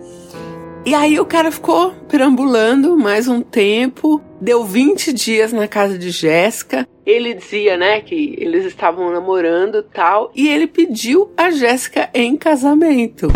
E 0.86 0.94
aí 0.94 1.18
o 1.18 1.26
cara 1.26 1.50
ficou 1.50 1.92
perambulando 2.10 2.98
mais 2.98 3.26
um 3.30 3.40
tempo, 3.40 4.22
deu 4.42 4.66
20 4.66 5.14
dias 5.14 5.54
na 5.54 5.66
casa 5.66 5.98
de 5.98 6.12
Jéssica. 6.12 6.86
Ele 7.06 7.34
dizia, 7.34 7.78
né, 7.78 8.02
que 8.02 8.36
eles 8.38 8.66
estavam 8.66 9.10
namorando 9.10 9.82
tal, 9.82 10.30
e 10.36 10.50
ele 10.50 10.68
pediu 10.68 11.32
a 11.38 11.50
Jéssica 11.52 12.10
em 12.14 12.36
casamento. 12.36 13.28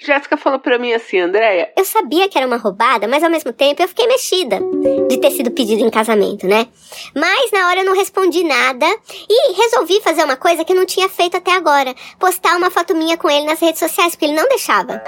Jéssica 0.00 0.38
falou 0.38 0.58
para 0.58 0.78
mim 0.78 0.94
assim, 0.94 1.18
Andréia. 1.18 1.70
Eu 1.76 1.84
sabia 1.84 2.28
que 2.30 2.38
era 2.38 2.46
uma 2.46 2.56
roubada, 2.56 3.06
mas 3.06 3.22
ao 3.22 3.30
mesmo 3.30 3.52
tempo 3.52 3.82
eu 3.82 3.88
fiquei 3.88 4.06
mexida 4.06 4.58
de 5.06 5.18
ter 5.18 5.30
sido 5.32 5.50
pedido 5.50 5.84
em 5.84 5.90
casamento, 5.90 6.46
né? 6.46 6.66
Mas 7.14 7.50
na 7.52 7.68
hora 7.68 7.80
eu 7.80 7.84
não 7.84 7.94
respondi 7.94 8.42
nada 8.42 8.86
e 9.28 9.52
resolvi 9.52 10.00
fazer 10.00 10.24
uma 10.24 10.36
coisa 10.36 10.64
que 10.64 10.72
eu 10.72 10.76
não 10.76 10.86
tinha 10.86 11.10
feito 11.10 11.36
até 11.36 11.52
agora: 11.52 11.94
postar 12.18 12.56
uma 12.56 12.70
foto 12.70 12.96
minha 12.96 13.18
com 13.18 13.28
ele 13.28 13.44
nas 13.44 13.60
redes 13.60 13.80
sociais, 13.80 14.12
porque 14.12 14.26
ele 14.26 14.34
não 14.34 14.48
deixava 14.48 15.02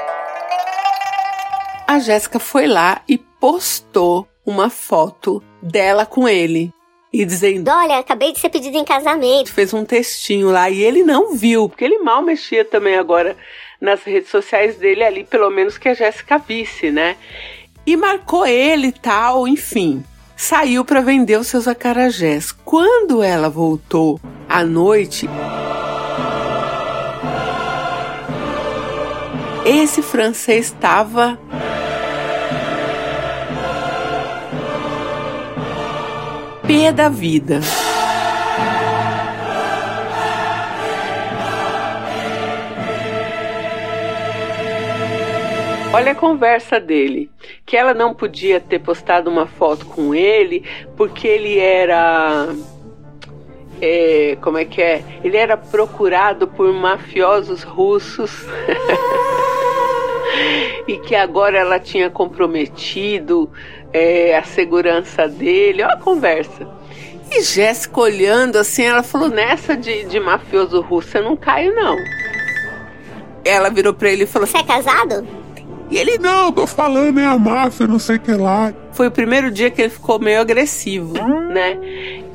a 1.90 1.98
Jéssica 1.98 2.38
foi 2.38 2.68
lá 2.68 3.02
e 3.08 3.18
postou 3.18 4.28
uma 4.46 4.70
foto 4.70 5.42
dela 5.60 6.06
com 6.06 6.28
ele. 6.28 6.72
E 7.12 7.24
dizendo: 7.24 7.68
Olha, 7.68 7.98
acabei 7.98 8.32
de 8.32 8.38
ser 8.38 8.48
pedido 8.48 8.76
em 8.76 8.84
casamento. 8.84 9.52
Fez 9.52 9.74
um 9.74 9.84
textinho 9.84 10.50
lá 10.50 10.70
e 10.70 10.80
ele 10.80 11.02
não 11.02 11.34
viu, 11.34 11.68
porque 11.68 11.84
ele 11.84 11.98
mal 11.98 12.22
mexia 12.22 12.64
também 12.64 12.94
agora 12.94 13.36
nas 13.80 14.04
redes 14.04 14.30
sociais 14.30 14.76
dele 14.76 15.02
ali, 15.02 15.24
pelo 15.24 15.50
menos 15.50 15.76
que 15.76 15.88
a 15.88 15.94
Jéssica 15.94 16.38
visse, 16.38 16.92
né? 16.92 17.16
E 17.84 17.96
marcou 17.96 18.46
ele 18.46 18.88
e 18.88 18.92
tal, 18.92 19.48
enfim. 19.48 20.04
Saiu 20.36 20.84
para 20.84 21.00
vender 21.00 21.40
os 21.40 21.48
seus 21.48 21.66
acarajés. 21.66 22.52
Quando 22.52 23.20
ela 23.20 23.48
voltou 23.48 24.20
à 24.48 24.62
noite, 24.62 25.28
esse 29.70 30.02
francês 30.02 30.66
estava 30.66 31.38
pé 36.66 36.90
da 36.90 37.08
vida. 37.08 37.60
Olha 45.92 46.12
a 46.12 46.14
conversa 46.14 46.80
dele, 46.80 47.30
que 47.64 47.76
ela 47.76 47.94
não 47.94 48.12
podia 48.12 48.60
ter 48.60 48.80
postado 48.80 49.30
uma 49.30 49.46
foto 49.46 49.86
com 49.86 50.14
ele 50.14 50.64
porque 50.96 51.28
ele 51.28 51.58
era 51.58 52.48
é, 53.80 54.36
como 54.40 54.58
é 54.58 54.64
que 54.64 54.82
é? 54.82 55.02
Ele 55.22 55.36
era 55.36 55.56
procurado 55.56 56.48
por 56.48 56.72
mafiosos 56.72 57.62
russos. 57.62 58.46
e 60.90 60.98
que 60.98 61.14
agora 61.14 61.56
ela 61.56 61.78
tinha 61.78 62.10
comprometido 62.10 63.48
é, 63.92 64.36
a 64.36 64.42
segurança 64.42 65.28
dele. 65.28 65.84
Olha 65.84 65.94
a 65.94 65.96
conversa. 65.96 66.68
E 67.30 67.42
Jéssica 67.42 68.00
olhando 68.00 68.56
assim, 68.56 68.82
ela 68.82 69.04
falou: 69.04 69.28
Nessa 69.28 69.76
de, 69.76 70.04
de 70.04 70.18
mafioso 70.18 70.80
russo 70.80 71.16
eu 71.16 71.22
não 71.22 71.36
caio, 71.36 71.72
não. 71.74 71.96
Ela 73.44 73.70
virou 73.70 73.94
pra 73.94 74.10
ele 74.10 74.24
e 74.24 74.26
falou: 74.26 74.48
Você 74.48 74.58
é 74.58 74.64
casado? 74.64 75.26
E 75.88 75.96
ele: 75.96 76.18
Não, 76.18 76.50
tô 76.50 76.66
falando, 76.66 77.20
é 77.20 77.26
a 77.26 77.38
máfia, 77.38 77.86
não 77.86 78.00
sei 78.00 78.16
o 78.16 78.20
que 78.20 78.32
lá. 78.32 78.74
Foi 78.90 79.06
o 79.06 79.12
primeiro 79.12 79.48
dia 79.48 79.70
que 79.70 79.80
ele 79.80 79.90
ficou 79.90 80.18
meio 80.18 80.40
agressivo, 80.40 81.14
né? 81.52 81.78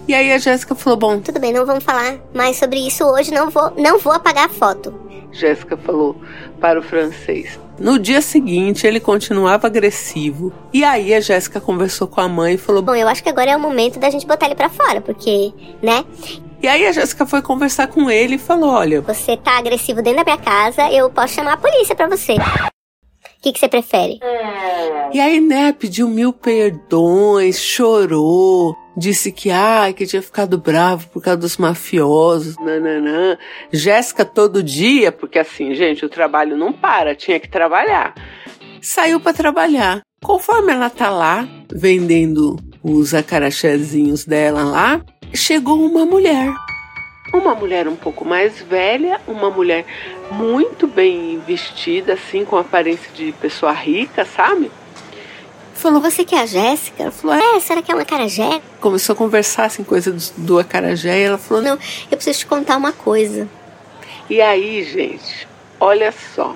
E 0.08 0.14
aí 0.14 0.32
a 0.32 0.38
Jéssica 0.38 0.76
falou: 0.76 0.98
Bom, 0.98 1.20
Tudo 1.20 1.40
bem, 1.40 1.52
não 1.54 1.66
vamos 1.66 1.84
falar 1.84 2.18
mais 2.34 2.58
sobre 2.58 2.80
isso 2.80 3.04
hoje, 3.04 3.32
não 3.32 3.50
vou, 3.50 3.72
não 3.78 3.98
vou 4.00 4.14
apagar 4.14 4.46
a 4.46 4.50
foto. 4.50 4.94
Jéssica 5.32 5.76
falou 5.76 6.16
para 6.62 6.80
o 6.80 6.84
francês. 6.84 7.60
No 7.78 8.00
dia 8.00 8.22
seguinte, 8.22 8.88
ele 8.88 9.02
continuava 9.02 9.68
agressivo. 9.68 10.54
E 10.72 10.84
aí 10.84 11.14
a 11.14 11.20
Jéssica 11.20 11.60
conversou 11.60 12.08
com 12.08 12.22
a 12.22 12.28
mãe 12.28 12.54
e 12.54 12.58
falou: 12.58 12.82
Bom, 12.82 12.96
eu 12.96 13.08
acho 13.08 13.22
que 13.22 13.30
agora 13.30 13.52
é 13.52 13.58
o 13.58 13.60
momento 13.60 14.00
da 14.00 14.10
gente 14.10 14.26
botar 14.26 14.46
ele 14.46 14.56
pra 14.56 14.70
fora, 14.70 15.02
porque, 15.02 15.52
né? 15.82 16.06
E 16.62 16.68
aí 16.68 16.88
a 16.88 16.92
Jéssica 16.92 17.26
foi 17.26 17.42
conversar 17.42 17.88
com 17.88 18.10
ele 18.10 18.36
e 18.36 18.40
falou: 18.40 18.70
Olha, 18.70 19.02
Você 19.02 19.36
tá 19.36 19.58
agressivo 19.58 20.02
dentro 20.02 20.24
da 20.24 20.24
minha 20.24 20.38
casa, 20.38 20.90
eu 20.90 21.10
posso 21.10 21.34
chamar 21.34 21.54
a 21.54 21.58
polícia 21.58 21.96
pra 21.96 22.08
você. 22.08 22.34
O 22.34 23.42
que, 23.42 23.52
que 23.52 23.60
você 23.60 23.68
prefere? 23.68 24.20
E 25.14 25.20
aí, 25.20 25.40
né, 25.40 25.72
pediu 25.78 26.08
mil 26.08 26.34
perdões, 26.34 27.60
chorou, 27.60 28.76
disse 28.96 29.32
que, 29.32 29.52
ai, 29.52 29.94
que 29.94 30.06
tinha 30.06 30.22
ficado 30.22 30.58
bravo 30.58 31.08
por 31.10 31.22
causa 31.22 31.40
dos 31.40 31.58
mafiosos, 31.58 32.56
nananã. 32.58 33.38
Jéssica 33.72 34.24
todo 34.24 34.64
dia, 34.64 35.12
porque 35.12 35.40
assim, 35.40 35.76
gente, 35.76 36.06
o 36.06 36.10
trabalho 36.10 36.58
não 36.58 36.72
para, 36.72 37.16
tinha 37.16 37.40
que 37.40 37.50
trabalhar. 37.50 38.14
Saiu 38.82 39.20
para 39.20 39.34
trabalhar. 39.34 40.02
Conforme 40.24 40.72
ela 40.72 40.90
tá 40.90 41.10
lá, 41.10 41.48
vendendo 41.72 42.58
os 42.82 43.14
acarachés 43.14 44.26
dela 44.26 44.64
lá, 44.64 45.02
chegou 45.34 45.84
uma 45.86 46.06
mulher. 46.06 46.54
Uma 47.34 47.54
mulher 47.56 47.88
um 47.88 47.96
pouco 47.96 48.24
mais 48.24 48.62
velha, 48.62 49.20
uma 49.28 49.50
mulher 49.50 49.86
muito 50.32 50.88
bem 50.88 51.40
vestida, 51.46 52.14
assim, 52.14 52.46
com 52.46 52.58
aparência 52.58 53.12
de 53.14 53.32
pessoa 53.34 53.72
rica, 53.72 54.24
sabe? 54.24 54.72
Falou, 55.76 56.02
Você 56.02 56.24
que 56.24 56.34
é 56.34 56.42
a 56.42 56.46
Jéssica? 56.46 57.04
ela 57.04 57.12
falou, 57.12 57.36
é. 57.36 57.60
Será 57.60 57.82
que 57.82 57.92
é 57.92 57.96
uma 57.96 58.06
carajé? 58.06 58.62
Começou 58.80 59.14
a 59.14 59.16
conversar, 59.16 59.66
assim, 59.66 59.84
coisa 59.84 60.12
do, 60.12 60.24
do 60.38 60.60
acarajé, 60.60 61.20
e 61.20 61.24
ela 61.24 61.38
falou. 61.38 61.62
Não, 61.62 61.78
eu 62.10 62.18
preciso 62.18 62.40
te 62.40 62.46
contar 62.46 62.78
uma 62.78 62.92
coisa. 62.92 63.48
E 64.30 64.42
aí, 64.42 64.84
gente, 64.84 65.48
olha 65.80 66.14
só. 66.34 66.56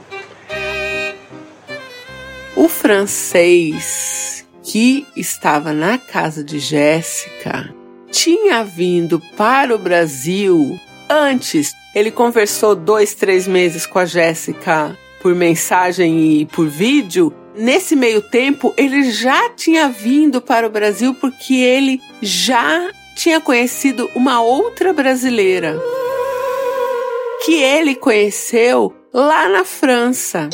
O 2.56 2.68
francês 2.68 4.46
que 4.64 5.06
estava 5.16 5.74
na 5.74 5.98
casa 5.98 6.44
de 6.44 6.60
Jéssica 6.60 7.74
tinha 8.12 8.64
vindo 8.64 9.22
para 9.38 9.76
o 9.76 9.78
Brasil 9.78 10.80
antes. 11.10 11.74
Ele 11.94 12.12
conversou 12.12 12.76
dois, 12.76 13.14
três 13.14 13.48
meses 13.48 13.86
com 13.86 14.00
a 14.00 14.06
Jéssica 14.06 14.98
por 15.22 15.36
mensagem 15.36 16.42
e 16.42 16.46
por 16.46 16.68
vídeo. 16.68 17.34
Nesse 17.60 17.94
meio 17.94 18.22
tempo, 18.22 18.74
ele 18.78 19.04
já 19.12 19.50
tinha 19.50 19.90
vindo 19.90 20.42
para 20.42 20.66
o 20.66 20.70
Brasil 20.70 21.14
porque 21.14 21.56
ele 21.56 22.02
já 22.22 22.90
tinha 23.18 23.42
conhecido 23.42 24.10
uma 24.16 24.42
outra 24.42 24.94
brasileira 24.94 25.78
que 27.44 27.62
ele 27.62 27.96
conheceu 27.96 28.96
lá 29.14 29.50
na 29.50 29.66
França. 29.66 30.48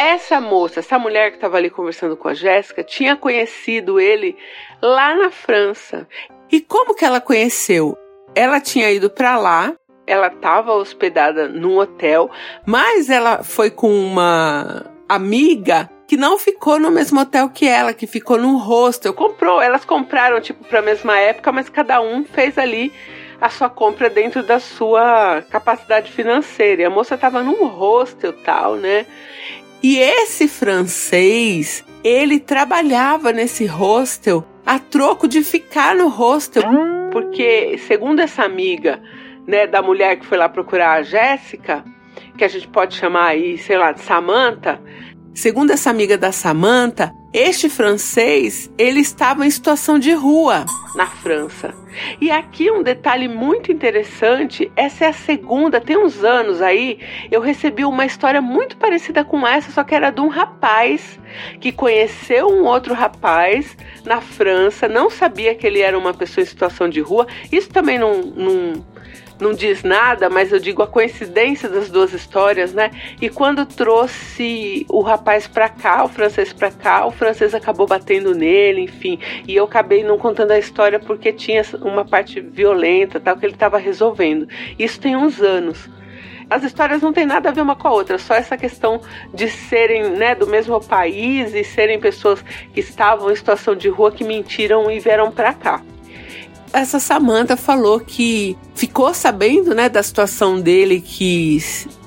Essa 0.00 0.40
moça, 0.40 0.80
essa 0.80 0.98
mulher 0.98 1.30
que 1.30 1.36
estava 1.36 1.56
ali 1.56 1.70
conversando 1.70 2.16
com 2.16 2.26
a 2.26 2.34
Jéssica, 2.34 2.82
tinha 2.82 3.14
conhecido 3.14 4.00
ele 4.00 4.36
lá 4.82 5.14
na 5.14 5.30
França. 5.30 6.08
E 6.50 6.60
como 6.60 6.92
que 6.92 7.04
ela 7.04 7.20
conheceu? 7.20 7.96
Ela 8.34 8.60
tinha 8.60 8.90
ido 8.90 9.08
para 9.08 9.38
lá, 9.38 9.76
ela 10.08 10.26
estava 10.26 10.72
hospedada 10.72 11.46
num 11.46 11.78
hotel, 11.78 12.28
mas 12.66 13.08
ela 13.08 13.44
foi 13.44 13.70
com 13.70 13.92
uma 13.92 14.86
amiga 15.08 15.88
que 16.08 16.16
não 16.16 16.38
ficou 16.38 16.80
no 16.80 16.90
mesmo 16.90 17.20
hotel 17.20 17.50
que 17.50 17.68
ela, 17.68 17.92
que 17.92 18.06
ficou 18.06 18.38
num 18.38 18.56
hostel. 18.56 19.12
Comprou, 19.12 19.60
elas 19.60 19.84
compraram 19.84 20.40
tipo 20.40 20.64
para 20.64 20.78
a 20.78 20.82
mesma 20.82 21.18
época, 21.18 21.52
mas 21.52 21.68
cada 21.68 22.00
um 22.00 22.24
fez 22.24 22.56
ali 22.56 22.90
a 23.38 23.50
sua 23.50 23.68
compra 23.68 24.08
dentro 24.08 24.42
da 24.42 24.58
sua 24.58 25.42
capacidade 25.50 26.10
financeira. 26.10 26.80
E 26.80 26.84
a 26.86 26.90
moça 26.90 27.14
estava 27.14 27.42
num 27.42 27.66
hostel 27.66 28.32
tal, 28.32 28.76
né? 28.76 29.04
E 29.82 29.98
esse 29.98 30.48
francês, 30.48 31.84
ele 32.02 32.40
trabalhava 32.40 33.30
nesse 33.30 33.66
hostel 33.66 34.42
a 34.64 34.78
troco 34.78 35.28
de 35.28 35.42
ficar 35.42 35.94
no 35.94 36.08
hostel, 36.08 36.62
porque 37.12 37.76
segundo 37.86 38.20
essa 38.20 38.44
amiga, 38.44 39.00
né, 39.46 39.66
da 39.66 39.82
mulher 39.82 40.16
que 40.16 40.24
foi 40.24 40.38
lá 40.38 40.48
procurar 40.48 40.92
a 40.94 41.02
Jéssica, 41.02 41.84
que 42.36 42.44
a 42.44 42.48
gente 42.48 42.66
pode 42.68 42.94
chamar 42.94 43.26
aí, 43.26 43.58
sei 43.58 43.76
lá, 43.76 43.92
de 43.92 44.00
Samantha, 44.00 44.80
segundo 45.34 45.70
essa 45.70 45.90
amiga 45.90 46.16
da 46.18 46.32
Samantha, 46.32 47.12
este 47.32 47.68
francês, 47.68 48.70
ele 48.78 49.00
estava 49.00 49.46
em 49.46 49.50
situação 49.50 49.98
de 49.98 50.12
rua 50.12 50.64
na 50.94 51.06
França. 51.06 51.74
E 52.20 52.30
aqui 52.30 52.70
um 52.70 52.82
detalhe 52.82 53.28
muito 53.28 53.70
interessante, 53.70 54.70
essa 54.74 55.04
é 55.04 55.08
a 55.08 55.12
segunda, 55.12 55.80
tem 55.80 55.96
uns 55.96 56.24
anos 56.24 56.62
aí, 56.62 56.98
eu 57.30 57.40
recebi 57.40 57.84
uma 57.84 58.06
história 58.06 58.40
muito 58.40 58.76
parecida 58.76 59.24
com 59.24 59.46
essa, 59.46 59.70
só 59.70 59.84
que 59.84 59.94
era 59.94 60.10
de 60.10 60.20
um 60.20 60.28
rapaz 60.28 61.18
que 61.60 61.70
conheceu 61.70 62.48
um 62.48 62.64
outro 62.64 62.94
rapaz 62.94 63.76
na 64.04 64.20
França, 64.20 64.88
não 64.88 65.10
sabia 65.10 65.54
que 65.54 65.66
ele 65.66 65.80
era 65.80 65.98
uma 65.98 66.14
pessoa 66.14 66.42
em 66.42 66.46
situação 66.46 66.88
de 66.88 67.00
rua. 67.00 67.26
Isso 67.52 67.68
também 67.68 67.98
não, 67.98 68.22
não 68.22 68.84
não 69.40 69.52
diz 69.52 69.82
nada, 69.82 70.28
mas 70.28 70.52
eu 70.52 70.58
digo 70.58 70.82
a 70.82 70.86
coincidência 70.86 71.68
das 71.68 71.90
duas 71.90 72.12
histórias, 72.12 72.72
né? 72.72 72.90
E 73.20 73.28
quando 73.28 73.64
trouxe 73.64 74.84
o 74.88 75.00
rapaz 75.00 75.46
para 75.46 75.68
cá, 75.68 76.04
o 76.04 76.08
francês 76.08 76.52
para 76.52 76.70
cá, 76.70 77.06
o 77.06 77.10
francês 77.10 77.54
acabou 77.54 77.86
batendo 77.86 78.34
nele, 78.34 78.82
enfim. 78.82 79.18
E 79.46 79.54
eu 79.54 79.64
acabei 79.64 80.02
não 80.02 80.18
contando 80.18 80.50
a 80.50 80.58
história 80.58 80.98
porque 80.98 81.32
tinha 81.32 81.62
uma 81.82 82.04
parte 82.04 82.40
violenta, 82.40 83.20
tal 83.20 83.36
que 83.36 83.46
ele 83.46 83.54
estava 83.54 83.78
resolvendo. 83.78 84.48
Isso 84.78 85.00
tem 85.00 85.16
uns 85.16 85.40
anos. 85.40 85.88
As 86.50 86.64
histórias 86.64 87.02
não 87.02 87.12
têm 87.12 87.26
nada 87.26 87.50
a 87.50 87.52
ver 87.52 87.60
uma 87.60 87.76
com 87.76 87.88
a 87.88 87.92
outra, 87.92 88.16
só 88.16 88.34
essa 88.34 88.56
questão 88.56 89.02
de 89.34 89.50
serem 89.50 90.10
né, 90.10 90.34
do 90.34 90.46
mesmo 90.46 90.80
país 90.80 91.54
e 91.54 91.62
serem 91.62 92.00
pessoas 92.00 92.42
que 92.72 92.80
estavam 92.80 93.30
em 93.30 93.36
situação 93.36 93.76
de 93.76 93.88
rua 93.90 94.10
que 94.10 94.24
mentiram 94.24 94.90
e 94.90 94.98
vieram 94.98 95.30
para 95.30 95.52
cá 95.52 95.82
essa 96.72 96.98
Samantha 96.98 97.56
falou 97.56 98.00
que 98.00 98.56
ficou 98.74 99.12
sabendo, 99.14 99.74
né, 99.74 99.88
da 99.88 100.02
situação 100.02 100.60
dele 100.60 101.00
que 101.00 101.58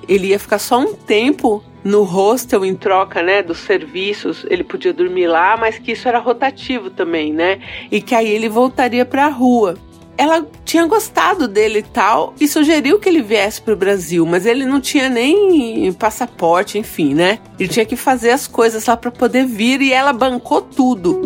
ele 0.07 0.27
ia 0.27 0.39
ficar 0.39 0.59
só 0.59 0.79
um 0.79 0.93
tempo 0.93 1.63
no 1.83 2.03
hostel 2.03 2.63
em 2.63 2.75
troca, 2.75 3.23
né, 3.23 3.41
dos 3.41 3.57
serviços, 3.59 4.45
ele 4.49 4.63
podia 4.63 4.93
dormir 4.93 5.27
lá, 5.27 5.57
mas 5.57 5.79
que 5.79 5.93
isso 5.93 6.07
era 6.07 6.19
rotativo 6.19 6.89
também, 6.91 7.33
né? 7.33 7.59
E 7.91 8.01
que 8.01 8.13
aí 8.13 8.29
ele 8.29 8.47
voltaria 8.47 9.03
para 9.03 9.25
a 9.25 9.29
rua 9.29 9.75
ela 10.21 10.47
tinha 10.63 10.85
gostado 10.85 11.47
dele 11.47 11.79
e 11.79 11.81
tal 11.81 12.35
e 12.39 12.47
sugeriu 12.47 12.99
que 12.99 13.09
ele 13.09 13.23
viesse 13.23 13.59
para 13.59 13.73
o 13.73 13.75
Brasil, 13.77 14.23
mas 14.23 14.45
ele 14.45 14.65
não 14.65 14.79
tinha 14.79 15.09
nem 15.09 15.91
passaporte, 15.93 16.77
enfim, 16.77 17.15
né? 17.15 17.39
Ele 17.59 17.67
tinha 17.67 17.87
que 17.87 17.95
fazer 17.95 18.29
as 18.29 18.45
coisas 18.45 18.85
lá 18.85 18.95
para 18.95 19.09
poder 19.09 19.47
vir 19.47 19.81
e 19.81 19.91
ela 19.91 20.13
bancou 20.13 20.61
tudo. 20.61 21.19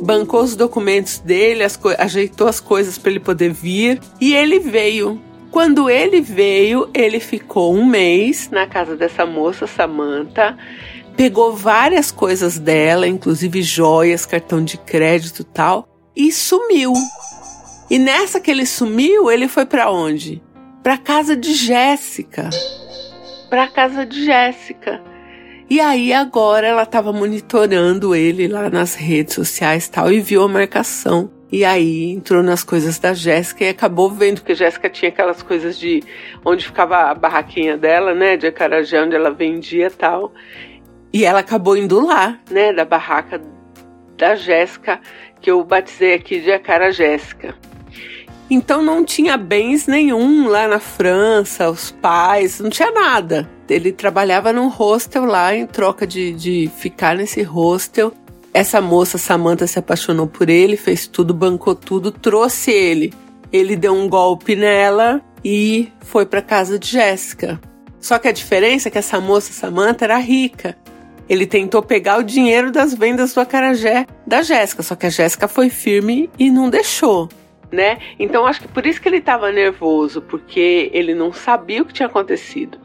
Bancou 0.00 0.44
os 0.44 0.54
documentos 0.54 1.18
dele, 1.18 1.64
as 1.64 1.76
ajeitou 1.98 2.46
as 2.46 2.60
coisas 2.60 2.96
para 2.96 3.10
ele 3.10 3.18
poder 3.18 3.52
vir 3.52 3.98
e 4.20 4.32
ele 4.32 4.60
veio. 4.60 5.20
Quando 5.50 5.90
ele 5.90 6.20
veio, 6.20 6.88
ele 6.94 7.18
ficou 7.18 7.74
um 7.74 7.84
mês 7.84 8.48
na 8.48 8.64
casa 8.64 8.94
dessa 8.94 9.26
moça, 9.26 9.66
Samantha 9.66 10.56
pegou 11.16 11.52
várias 11.52 12.12
coisas 12.12 12.60
dela, 12.60 13.08
inclusive 13.08 13.60
joias, 13.60 14.24
cartão 14.24 14.64
de 14.64 14.78
crédito 14.78 15.42
e 15.42 15.44
tal, 15.44 15.88
e 16.14 16.30
sumiu. 16.30 16.92
E 17.90 17.98
nessa 17.98 18.40
que 18.40 18.50
ele 18.50 18.64
sumiu, 18.64 19.28
ele 19.28 19.48
foi 19.48 19.66
para 19.66 19.90
onde? 19.90 20.40
Para 20.80 20.96
casa 20.96 21.36
de 21.36 21.52
Jéssica. 21.52 22.48
Para 23.50 23.66
casa 23.66 24.06
de 24.06 24.24
Jéssica. 24.24 25.02
E 25.68 25.80
aí 25.80 26.12
agora 26.12 26.68
ela 26.68 26.84
estava 26.84 27.12
monitorando 27.12 28.14
ele 28.14 28.46
lá 28.46 28.70
nas 28.70 28.94
redes 28.94 29.34
sociais 29.34 29.88
tal 29.88 30.10
e 30.12 30.20
viu 30.20 30.42
a 30.44 30.48
marcação. 30.48 31.30
E 31.50 31.64
aí 31.64 32.12
entrou 32.12 32.44
nas 32.44 32.62
coisas 32.62 32.96
da 33.00 33.12
Jéssica 33.12 33.64
e 33.64 33.68
acabou 33.70 34.08
vendo 34.08 34.42
que 34.42 34.54
Jéssica 34.54 34.88
tinha 34.88 35.08
aquelas 35.08 35.42
coisas 35.42 35.76
de 35.76 36.00
onde 36.44 36.66
ficava 36.66 37.10
a 37.10 37.14
barraquinha 37.14 37.76
dela, 37.76 38.14
né, 38.14 38.36
de 38.36 38.46
acarajé, 38.46 39.02
onde 39.02 39.16
ela 39.16 39.32
vendia 39.32 39.90
tal. 39.90 40.32
E 41.12 41.24
ela 41.24 41.40
acabou 41.40 41.76
indo 41.76 42.06
lá, 42.06 42.38
né, 42.48 42.72
da 42.72 42.84
barraca 42.84 43.40
da 44.16 44.36
Jéssica, 44.36 45.00
que 45.40 45.50
eu 45.50 45.64
batizei 45.64 46.14
aqui 46.14 46.40
de 46.40 46.52
Acara 46.52 46.92
Jéssica. 46.92 47.56
Então 48.50 48.82
não 48.82 49.04
tinha 49.04 49.36
bens 49.36 49.86
nenhum 49.86 50.48
lá 50.48 50.66
na 50.66 50.80
França, 50.80 51.70
os 51.70 51.92
pais, 51.92 52.58
não 52.58 52.68
tinha 52.68 52.90
nada. 52.90 53.48
Ele 53.68 53.92
trabalhava 53.92 54.52
num 54.52 54.66
hostel 54.66 55.24
lá 55.24 55.54
em 55.54 55.64
troca 55.64 56.04
de, 56.04 56.32
de 56.32 56.68
ficar 56.76 57.16
nesse 57.16 57.42
hostel. 57.42 58.12
Essa 58.52 58.80
moça, 58.80 59.16
Samantha, 59.16 59.68
se 59.68 59.78
apaixonou 59.78 60.26
por 60.26 60.50
ele, 60.50 60.76
fez 60.76 61.06
tudo, 61.06 61.32
bancou 61.32 61.76
tudo, 61.76 62.10
trouxe 62.10 62.72
ele. 62.72 63.12
Ele 63.52 63.76
deu 63.76 63.94
um 63.94 64.08
golpe 64.08 64.56
nela 64.56 65.22
e 65.44 65.88
foi 66.00 66.26
para 66.26 66.42
casa 66.42 66.76
de 66.76 66.88
Jéssica. 66.88 67.60
Só 68.00 68.18
que 68.18 68.26
a 68.26 68.32
diferença 68.32 68.88
é 68.88 68.90
que 68.90 68.98
essa 68.98 69.20
moça, 69.20 69.52
Samantha, 69.52 70.04
era 70.04 70.18
rica. 70.18 70.76
Ele 71.28 71.46
tentou 71.46 71.80
pegar 71.80 72.18
o 72.18 72.24
dinheiro 72.24 72.72
das 72.72 72.92
vendas 72.92 73.32
do 73.32 73.40
acarajé 73.40 74.06
da 74.26 74.42
Jéssica, 74.42 74.82
só 74.82 74.96
que 74.96 75.06
a 75.06 75.10
Jéssica 75.10 75.46
foi 75.46 75.70
firme 75.70 76.28
e 76.36 76.50
não 76.50 76.68
deixou. 76.68 77.28
Né? 77.72 77.98
Então 78.18 78.46
acho 78.46 78.62
que 78.62 78.68
por 78.68 78.84
isso 78.84 79.00
que 79.00 79.08
ele 79.08 79.18
estava 79.18 79.52
nervoso, 79.52 80.20
porque 80.20 80.90
ele 80.92 81.14
não 81.14 81.32
sabia 81.32 81.82
o 81.82 81.84
que 81.84 81.92
tinha 81.92 82.06
acontecido. 82.06 82.78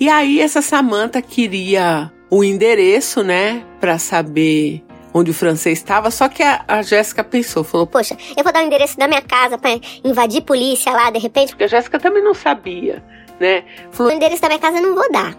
E 0.00 0.08
aí 0.08 0.40
essa 0.40 0.62
Samantha 0.62 1.20
queria 1.20 2.10
o 2.30 2.42
endereço, 2.42 3.22
né, 3.22 3.62
para 3.78 3.98
saber 3.98 4.82
onde 5.12 5.30
o 5.30 5.34
francês 5.34 5.78
estava, 5.78 6.10
só 6.10 6.28
que 6.28 6.42
a, 6.42 6.64
a 6.66 6.82
Jéssica 6.82 7.22
pensou, 7.22 7.62
falou: 7.62 7.86
Poxa, 7.86 8.16
eu 8.36 8.42
vou 8.42 8.52
dar 8.52 8.62
o 8.62 8.66
endereço 8.66 8.96
da 8.96 9.06
minha 9.06 9.20
casa 9.20 9.58
para 9.58 9.78
invadir 10.04 10.42
polícia 10.42 10.92
lá 10.92 11.10
de 11.10 11.18
repente. 11.18 11.50
Porque 11.50 11.64
a 11.64 11.68
Jéssica 11.68 11.98
também 11.98 12.22
não 12.22 12.34
sabia, 12.34 13.04
né? 13.38 13.64
Falou, 13.90 14.12
o 14.12 14.16
endereço 14.16 14.40
da 14.40 14.48
minha 14.48 14.60
casa 14.60 14.78
eu 14.78 14.82
não 14.82 14.94
vou 14.94 15.10
dar. 15.12 15.36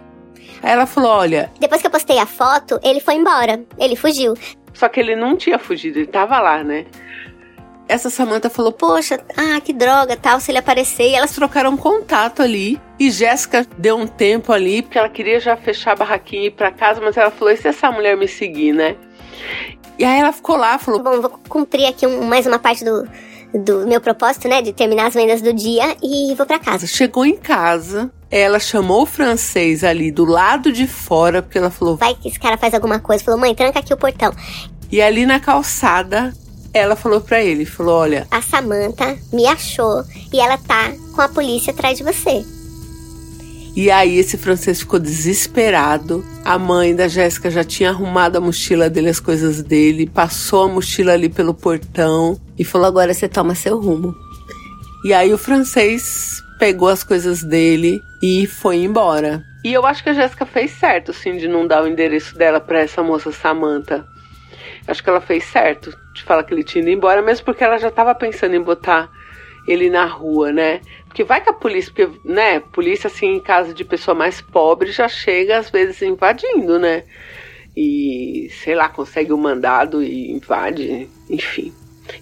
Aí 0.62 0.72
ela 0.72 0.86
falou: 0.86 1.10
Olha. 1.10 1.50
Depois 1.58 1.80
que 1.80 1.86
eu 1.86 1.90
postei 1.90 2.18
a 2.18 2.26
foto, 2.26 2.78
ele 2.82 3.00
foi 3.00 3.14
embora. 3.14 3.62
Ele 3.78 3.96
fugiu. 3.96 4.34
Só 4.72 4.88
que 4.88 4.98
ele 4.98 5.14
não 5.14 5.36
tinha 5.36 5.58
fugido, 5.58 5.98
ele 5.98 6.06
tava 6.06 6.40
lá, 6.40 6.64
né? 6.64 6.86
Essa 7.88 8.08
Samantha 8.08 8.48
falou: 8.48 8.72
Poxa, 8.72 9.20
ah, 9.36 9.60
que 9.60 9.72
droga, 9.72 10.16
tal, 10.16 10.40
se 10.40 10.50
ele 10.50 10.58
aparecer. 10.58 11.10
E 11.10 11.14
elas 11.14 11.32
trocaram 11.32 11.76
contato 11.76 12.42
ali. 12.42 12.80
E 12.98 13.10
Jéssica 13.10 13.66
deu 13.76 13.96
um 13.96 14.06
tempo 14.06 14.52
ali, 14.52 14.82
porque 14.82 14.98
ela 14.98 15.08
queria 15.08 15.38
já 15.38 15.56
fechar 15.56 15.92
a 15.92 15.96
barraquinha 15.96 16.42
e 16.42 16.46
ir 16.46 16.50
pra 16.52 16.70
casa, 16.70 17.00
mas 17.00 17.16
ela 17.16 17.30
falou: 17.30 17.52
E 17.52 17.56
se 17.56 17.68
essa 17.68 17.90
mulher 17.90 18.16
me 18.16 18.26
seguir, 18.26 18.72
né? 18.72 18.96
E 19.98 20.04
aí 20.04 20.18
ela 20.18 20.32
ficou 20.32 20.56
lá, 20.56 20.78
falou: 20.78 21.02
Bom, 21.02 21.20
vou 21.20 21.30
cumprir 21.48 21.86
aqui 21.86 22.06
um, 22.06 22.24
mais 22.24 22.46
uma 22.46 22.58
parte 22.58 22.84
do, 22.84 23.06
do 23.52 23.86
meu 23.86 24.00
propósito, 24.00 24.48
né? 24.48 24.62
De 24.62 24.72
terminar 24.72 25.08
as 25.08 25.14
vendas 25.14 25.42
do 25.42 25.52
dia 25.52 25.96
e 26.02 26.34
vou 26.34 26.46
para 26.46 26.58
casa. 26.58 26.86
Chegou 26.86 27.26
em 27.26 27.36
casa, 27.36 28.10
ela 28.30 28.58
chamou 28.58 29.02
o 29.02 29.06
francês 29.06 29.84
ali 29.84 30.10
do 30.10 30.24
lado 30.24 30.72
de 30.72 30.86
fora, 30.86 31.42
porque 31.42 31.58
ela 31.58 31.70
falou: 31.70 31.96
Vai 31.96 32.14
que 32.14 32.28
esse 32.28 32.40
cara 32.40 32.56
faz 32.56 32.72
alguma 32.72 32.98
coisa. 32.98 33.22
Falou: 33.22 33.38
Mãe, 33.38 33.54
tranca 33.54 33.78
aqui 33.78 33.92
o 33.92 33.96
portão. 33.96 34.34
E 34.90 35.02
ali 35.02 35.26
na 35.26 35.38
calçada, 35.38 36.32
ela 36.74 36.96
falou 36.96 37.20
para 37.20 37.40
ele: 37.42 37.64
Falou, 37.64 37.94
olha. 37.94 38.26
A 38.30 38.42
Samantha 38.42 39.16
me 39.32 39.46
achou 39.46 40.02
e 40.32 40.40
ela 40.40 40.58
tá 40.58 40.92
com 41.14 41.22
a 41.22 41.28
polícia 41.28 41.72
atrás 41.72 41.96
de 41.96 42.04
você. 42.04 42.44
E 43.76 43.90
aí 43.90 44.18
esse 44.18 44.36
francês 44.36 44.80
ficou 44.80 44.98
desesperado. 44.98 46.24
A 46.44 46.58
mãe 46.58 46.94
da 46.94 47.08
Jéssica 47.08 47.50
já 47.50 47.64
tinha 47.64 47.90
arrumado 47.90 48.36
a 48.36 48.40
mochila 48.40 48.90
dele, 48.90 49.08
as 49.08 49.20
coisas 49.20 49.62
dele, 49.62 50.08
passou 50.08 50.64
a 50.64 50.68
mochila 50.68 51.12
ali 51.12 51.28
pelo 51.28 51.54
portão 51.54 52.38
e 52.58 52.64
falou: 52.64 52.88
agora 52.88 53.14
você 53.14 53.28
toma 53.28 53.54
seu 53.54 53.78
rumo. 53.80 54.14
E 55.04 55.12
aí 55.12 55.32
o 55.32 55.38
francês 55.38 56.42
pegou 56.58 56.88
as 56.88 57.04
coisas 57.04 57.42
dele 57.42 58.00
e 58.22 58.46
foi 58.46 58.78
embora. 58.78 59.42
E 59.64 59.72
eu 59.72 59.86
acho 59.86 60.02
que 60.02 60.10
a 60.10 60.14
Jéssica 60.14 60.44
fez 60.44 60.72
certo, 60.72 61.12
sim, 61.12 61.36
de 61.36 61.48
não 61.48 61.66
dar 61.66 61.82
o 61.82 61.88
endereço 61.88 62.36
dela 62.36 62.60
para 62.60 62.80
essa 62.80 63.02
moça 63.02 63.32
Samantha. 63.32 64.04
Acho 64.86 65.02
que 65.02 65.08
ela 65.08 65.20
fez 65.20 65.44
certo 65.44 66.03
de 66.14 66.22
falar 66.22 66.44
que 66.44 66.54
ele 66.54 66.64
tinha 66.64 66.80
ido 66.80 66.90
embora, 66.90 67.20
mesmo 67.20 67.44
porque 67.44 67.64
ela 67.64 67.76
já 67.76 67.88
estava 67.88 68.14
pensando 68.14 68.54
em 68.54 68.62
botar 68.62 69.10
ele 69.66 69.90
na 69.90 70.06
rua, 70.06 70.52
né? 70.52 70.80
Porque 71.06 71.24
vai 71.24 71.40
que 71.40 71.48
a 71.48 71.52
polícia, 71.52 71.92
porque, 71.92 72.18
né, 72.24 72.60
polícia 72.60 73.08
assim 73.08 73.34
em 73.34 73.40
casa 73.40 73.74
de 73.74 73.84
pessoa 73.84 74.14
mais 74.14 74.40
pobre 74.40 74.92
já 74.92 75.08
chega 75.08 75.58
às 75.58 75.70
vezes 75.70 76.00
invadindo, 76.02 76.78
né? 76.78 77.04
E 77.76 78.48
sei 78.62 78.74
lá, 78.74 78.88
consegue 78.88 79.32
o 79.32 79.36
um 79.36 79.40
mandado 79.40 80.02
e 80.02 80.30
invade, 80.30 81.08
enfim. 81.28 81.72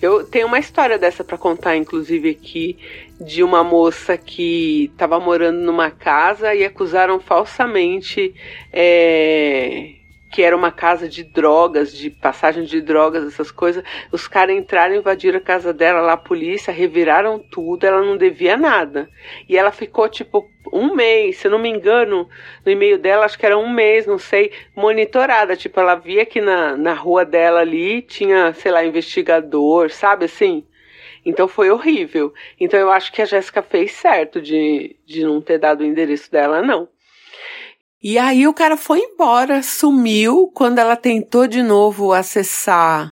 Eu 0.01 0.25
tenho 0.25 0.47
uma 0.47 0.59
história 0.59 0.97
dessa 0.97 1.25
para 1.25 1.37
contar, 1.37 1.77
inclusive 1.77 2.31
aqui, 2.31 2.79
de 3.21 3.43
uma 3.43 3.65
moça 3.65 4.17
que 4.17 4.91
estava 4.93 5.19
morando 5.19 5.59
numa 5.59 5.91
casa 5.91 6.55
e 6.55 6.65
acusaram 6.65 7.19
falsamente 7.19 8.35
é, 8.73 9.95
que 10.33 10.43
era 10.43 10.57
uma 10.57 10.73
casa 10.73 11.07
de 11.07 11.23
drogas, 11.23 11.93
de 11.93 12.09
passagem 12.09 12.65
de 12.65 12.81
drogas, 12.81 13.27
essas 13.27 13.51
coisas. 13.51 13.85
Os 14.11 14.27
caras 14.27 14.57
entraram, 14.57 14.95
invadiram 14.95 15.37
a 15.37 15.43
casa 15.43 15.75
dela, 15.75 16.01
lá 16.01 16.15
a 16.15 16.17
polícia, 16.17 16.73
reviraram 16.73 17.39
tudo, 17.39 17.85
ela 17.85 18.01
não 18.01 18.17
devia 18.17 18.57
nada. 18.57 19.11
E 19.47 19.59
ela 19.59 19.71
ficou 19.71 20.09
tipo 20.09 20.49
um 20.73 20.95
mês, 20.95 21.37
se 21.37 21.47
eu 21.47 21.51
não 21.51 21.59
me 21.59 21.69
engano, 21.69 22.27
no 22.65 22.73
e-mail 22.73 22.99
dela, 22.99 23.27
acho 23.27 23.39
que 23.39 23.45
era 23.45 23.59
um 23.59 23.69
mês, 23.69 24.07
não 24.07 24.17
sei, 24.17 24.51
monitorada. 24.75 25.55
Tipo, 25.55 25.81
ela 25.81 25.97
via 25.97 26.25
que 26.25 26.41
na, 26.41 26.79
na 26.79 26.95
rua 26.95 27.27
dela 27.27 27.61
ali 27.61 28.01
tinha, 28.01 28.55
sei 28.55 28.73
lá, 28.73 28.83
investigador, 28.83 29.91
sabe 29.91 30.25
assim? 30.25 30.65
Então 31.27 31.47
foi 31.47 31.71
horrível. 31.71 32.33
Então 32.59 32.81
eu 32.81 32.91
acho 32.91 33.13
que 33.13 33.21
a 33.21 33.27
Jéssica 33.27 33.61
fez 33.61 33.93
certo 33.93 34.41
de, 34.41 34.97
de 35.05 35.25
não 35.25 35.43
ter 35.43 35.59
dado 35.59 35.83
o 35.83 35.87
endereço 35.87 36.33
dela, 36.33 36.63
não. 36.63 36.89
E 38.03 38.19
aí 38.19 38.49
o 38.49 38.55
cara 38.55 38.77
foi 38.77 38.99
embora, 38.99 39.63
sumiu. 39.63 40.51
Quando 40.53 40.79
ela 40.79 40.97
tentou 40.97 41.47
de 41.47 41.63
novo 41.63 42.13
acessar 42.13 43.09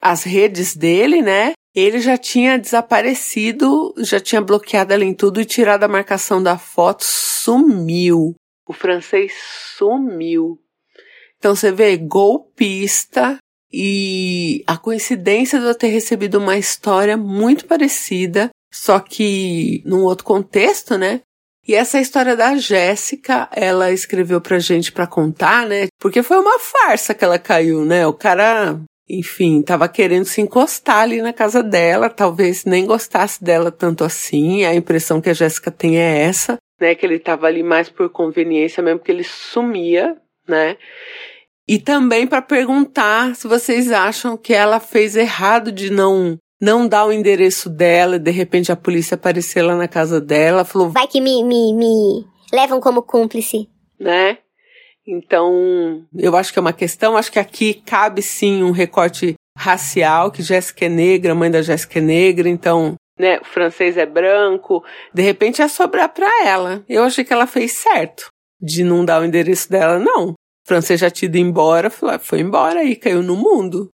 as 0.00 0.24
redes 0.24 0.74
dele, 0.74 1.22
né? 1.22 1.52
Ele 1.74 2.00
já 2.00 2.18
tinha 2.18 2.58
desaparecido, 2.58 3.94
já 3.98 4.18
tinha 4.18 4.42
bloqueado 4.42 4.92
ela 4.92 5.04
em 5.04 5.14
tudo 5.14 5.40
e 5.40 5.44
tirado 5.44 5.84
a 5.84 5.88
marcação 5.88 6.42
da 6.42 6.58
foto, 6.58 7.04
sumiu. 7.04 8.34
O 8.68 8.72
francês 8.72 9.32
sumiu. 9.76 10.58
Então 11.38 11.54
você 11.54 11.70
vê, 11.70 11.96
golpista 11.96 13.38
e 13.72 14.62
a 14.66 14.76
coincidência 14.76 15.58
de 15.58 15.66
eu 15.66 15.74
ter 15.74 15.88
recebido 15.88 16.38
uma 16.38 16.58
história 16.58 17.16
muito 17.16 17.64
parecida, 17.64 18.50
só 18.72 19.00
que 19.00 19.82
num 19.86 20.02
outro 20.02 20.24
contexto, 20.24 20.98
né? 20.98 21.22
E 21.66 21.74
essa 21.74 22.00
história 22.00 22.36
da 22.36 22.56
Jéssica, 22.56 23.48
ela 23.52 23.92
escreveu 23.92 24.40
pra 24.40 24.58
gente 24.58 24.90
pra 24.90 25.06
contar, 25.06 25.66
né? 25.66 25.86
Porque 26.00 26.22
foi 26.22 26.38
uma 26.38 26.58
farsa 26.58 27.14
que 27.14 27.24
ela 27.24 27.38
caiu, 27.38 27.84
né? 27.84 28.04
O 28.04 28.12
cara, 28.12 28.80
enfim, 29.08 29.62
tava 29.62 29.88
querendo 29.88 30.24
se 30.24 30.40
encostar 30.40 31.02
ali 31.02 31.22
na 31.22 31.32
casa 31.32 31.62
dela, 31.62 32.10
talvez 32.10 32.64
nem 32.64 32.84
gostasse 32.84 33.42
dela 33.42 33.70
tanto 33.70 34.02
assim. 34.02 34.64
A 34.64 34.74
impressão 34.74 35.20
que 35.20 35.30
a 35.30 35.34
Jéssica 35.34 35.70
tem 35.70 35.98
é 35.98 36.22
essa, 36.22 36.58
né? 36.80 36.96
Que 36.96 37.06
ele 37.06 37.20
tava 37.20 37.46
ali 37.46 37.62
mais 37.62 37.88
por 37.88 38.10
conveniência 38.10 38.82
mesmo, 38.82 38.98
porque 38.98 39.12
ele 39.12 39.24
sumia, 39.24 40.16
né? 40.48 40.76
E 41.68 41.78
também 41.78 42.26
para 42.26 42.42
perguntar 42.42 43.36
se 43.36 43.46
vocês 43.46 43.92
acham 43.92 44.36
que 44.36 44.52
ela 44.52 44.80
fez 44.80 45.14
errado 45.14 45.70
de 45.70 45.90
não 45.90 46.36
não 46.62 46.86
dá 46.86 47.04
o 47.04 47.12
endereço 47.12 47.68
dela, 47.68 48.20
de 48.20 48.30
repente 48.30 48.70
a 48.70 48.76
polícia 48.76 49.16
aparecer 49.16 49.62
lá 49.62 49.74
na 49.74 49.88
casa 49.88 50.20
dela, 50.20 50.64
falou. 50.64 50.90
Vai 50.90 51.08
que 51.08 51.20
me, 51.20 51.42
me, 51.42 51.74
me 51.74 52.24
levam 52.52 52.80
como 52.80 53.02
cúmplice. 53.02 53.68
Né? 53.98 54.38
Então, 55.04 56.06
eu 56.16 56.36
acho 56.36 56.52
que 56.52 56.60
é 56.60 56.62
uma 56.62 56.72
questão, 56.72 57.16
acho 57.16 57.32
que 57.32 57.40
aqui 57.40 57.74
cabe 57.74 58.22
sim 58.22 58.62
um 58.62 58.70
recorte 58.70 59.34
racial, 59.58 60.30
que 60.30 60.40
Jéssica 60.40 60.86
é 60.86 60.88
negra, 60.88 61.32
a 61.32 61.34
mãe 61.34 61.50
da 61.50 61.62
Jéssica 61.62 61.98
é 61.98 62.02
negra, 62.02 62.48
então, 62.48 62.94
né, 63.18 63.40
o 63.40 63.44
francês 63.44 63.96
é 63.96 64.06
branco, 64.06 64.84
de 65.12 65.20
repente 65.20 65.60
é 65.60 65.66
sobrar 65.66 66.10
para 66.10 66.46
ela. 66.46 66.84
Eu 66.88 67.02
achei 67.02 67.24
que 67.24 67.32
ela 67.32 67.48
fez 67.48 67.72
certo 67.72 68.28
de 68.60 68.84
não 68.84 69.04
dar 69.04 69.20
o 69.20 69.24
endereço 69.24 69.68
dela, 69.68 69.98
não. 69.98 70.30
O 70.30 70.34
francês 70.68 71.00
já 71.00 71.10
tinha 71.10 71.28
ido 71.28 71.38
embora, 71.38 71.90
foi 71.90 72.38
embora 72.38 72.78
aí, 72.78 72.94
caiu 72.94 73.20
no 73.20 73.34
mundo. 73.34 73.90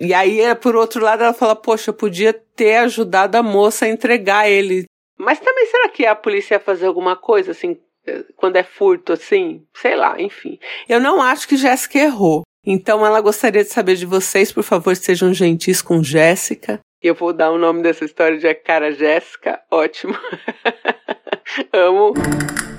E 0.00 0.14
aí, 0.14 0.40
é, 0.40 0.54
por 0.54 0.76
outro 0.76 1.02
lado, 1.02 1.24
ela 1.24 1.34
fala: 1.34 1.56
Poxa, 1.56 1.90
eu 1.90 1.94
podia 1.94 2.32
ter 2.32 2.76
ajudado 2.76 3.36
a 3.36 3.42
moça 3.42 3.84
a 3.84 3.88
entregar 3.88 4.48
ele. 4.48 4.84
Mas 5.18 5.40
também 5.40 5.66
será 5.66 5.88
que 5.88 6.06
a 6.06 6.14
polícia 6.14 6.54
ia 6.54 6.60
fazer 6.60 6.86
alguma 6.86 7.16
coisa 7.16 7.50
assim, 7.50 7.76
quando 8.36 8.56
é 8.56 8.62
furto 8.62 9.12
assim? 9.12 9.64
Sei 9.74 9.96
lá, 9.96 10.20
enfim. 10.20 10.58
Eu 10.88 11.00
não 11.00 11.20
acho 11.20 11.48
que 11.48 11.56
Jéssica 11.56 11.98
errou. 11.98 12.42
Então 12.64 13.04
ela 13.04 13.20
gostaria 13.20 13.64
de 13.64 13.70
saber 13.70 13.96
de 13.96 14.06
vocês, 14.06 14.52
por 14.52 14.62
favor, 14.62 14.94
sejam 14.94 15.34
gentis 15.34 15.82
com 15.82 16.02
Jéssica. 16.02 16.78
Eu 17.02 17.14
vou 17.14 17.32
dar 17.32 17.50
o 17.50 17.58
nome 17.58 17.82
dessa 17.82 18.04
história 18.04 18.38
de 18.38 18.54
Cara 18.54 18.92
Jéssica. 18.92 19.60
Ótimo. 19.70 20.14
Amo. 21.72 22.12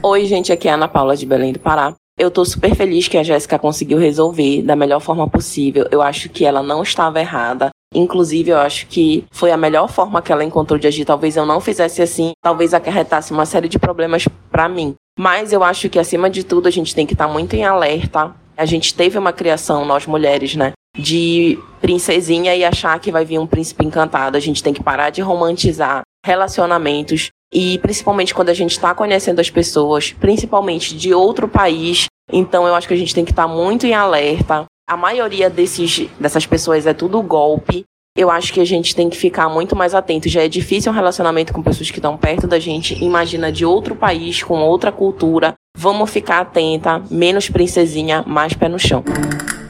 Oi, 0.03 0.25
gente, 0.25 0.51
aqui 0.51 0.67
é 0.67 0.71
a 0.71 0.75
Ana 0.75 0.87
Paula 0.87 1.15
de 1.15 1.25
Belém 1.25 1.53
do 1.53 1.59
Pará. 1.59 1.95
Eu 2.19 2.29
tô 2.29 2.43
super 2.43 2.75
feliz 2.75 3.07
que 3.07 3.17
a 3.17 3.23
Jéssica 3.23 3.57
conseguiu 3.57 3.97
resolver 3.97 4.61
da 4.61 4.75
melhor 4.75 4.99
forma 4.99 5.25
possível. 5.25 5.87
Eu 5.89 6.01
acho 6.01 6.27
que 6.27 6.43
ela 6.43 6.61
não 6.61 6.83
estava 6.83 7.17
errada. 7.17 7.69
Inclusive, 7.95 8.51
eu 8.51 8.57
acho 8.57 8.87
que 8.87 9.23
foi 9.31 9.51
a 9.51 9.57
melhor 9.57 9.87
forma 9.87 10.21
que 10.21 10.29
ela 10.29 10.43
encontrou 10.43 10.77
de 10.77 10.85
agir. 10.85 11.05
Talvez 11.05 11.37
eu 11.37 11.45
não 11.45 11.61
fizesse 11.61 12.01
assim, 12.01 12.33
talvez 12.43 12.73
acarretasse 12.73 13.31
uma 13.31 13.45
série 13.45 13.69
de 13.69 13.79
problemas 13.79 14.27
para 14.51 14.67
mim. 14.67 14.95
Mas 15.17 15.53
eu 15.53 15.63
acho 15.63 15.87
que, 15.87 15.97
acima 15.97 16.29
de 16.29 16.43
tudo, 16.43 16.67
a 16.67 16.71
gente 16.71 16.93
tem 16.93 17.05
que 17.05 17.13
estar 17.13 17.25
tá 17.27 17.31
muito 17.31 17.55
em 17.55 17.63
alerta. 17.63 18.35
A 18.57 18.65
gente 18.65 18.93
teve 18.93 19.17
uma 19.17 19.31
criação, 19.31 19.85
nós 19.85 20.05
mulheres, 20.05 20.57
né? 20.57 20.73
De 20.97 21.57
princesinha 21.79 22.53
e 22.53 22.65
achar 22.65 22.99
que 22.99 23.13
vai 23.13 23.23
vir 23.23 23.39
um 23.39 23.47
príncipe 23.47 23.85
encantado. 23.85 24.35
A 24.35 24.41
gente 24.41 24.61
tem 24.61 24.73
que 24.73 24.83
parar 24.83 25.09
de 25.09 25.21
romantizar 25.21 26.01
relacionamentos. 26.25 27.29
E 27.53 27.79
principalmente 27.79 28.33
quando 28.33 28.49
a 28.49 28.53
gente 28.53 28.71
está 28.71 28.93
conhecendo 28.93 29.39
as 29.39 29.49
pessoas, 29.49 30.13
principalmente 30.13 30.95
de 30.95 31.13
outro 31.13 31.47
país. 31.47 32.05
Então 32.31 32.67
eu 32.67 32.75
acho 32.75 32.87
que 32.87 32.93
a 32.93 32.97
gente 32.97 33.15
tem 33.15 33.25
que 33.25 33.31
estar 33.31 33.47
tá 33.47 33.53
muito 33.53 33.87
em 33.87 33.93
alerta. 33.93 34.65
A 34.87 34.97
maioria 34.97 35.49
desses, 35.49 36.07
dessas 36.19 36.45
pessoas 36.45 36.85
é 36.85 36.93
tudo 36.93 37.21
golpe. 37.21 37.83
Eu 38.17 38.29
acho 38.29 38.51
que 38.51 38.59
a 38.59 38.65
gente 38.65 38.95
tem 38.95 39.09
que 39.09 39.17
ficar 39.17 39.47
muito 39.49 39.75
mais 39.75 39.95
atento. 39.95 40.27
Já 40.27 40.43
é 40.43 40.47
difícil 40.47 40.91
um 40.91 40.95
relacionamento 40.95 41.53
com 41.53 41.63
pessoas 41.63 41.89
que 41.89 41.99
estão 41.99 42.17
perto 42.17 42.47
da 42.47 42.59
gente. 42.59 43.01
Imagina 43.03 43.51
de 43.51 43.65
outro 43.65 43.95
país, 43.95 44.43
com 44.43 44.59
outra 44.59 44.91
cultura. 44.91 45.53
Vamos 45.77 46.09
ficar 46.09 46.41
atenta, 46.41 47.01
menos 47.09 47.49
princesinha, 47.49 48.23
mais 48.27 48.53
pé 48.53 48.67
no 48.67 48.79
chão. 48.79 49.03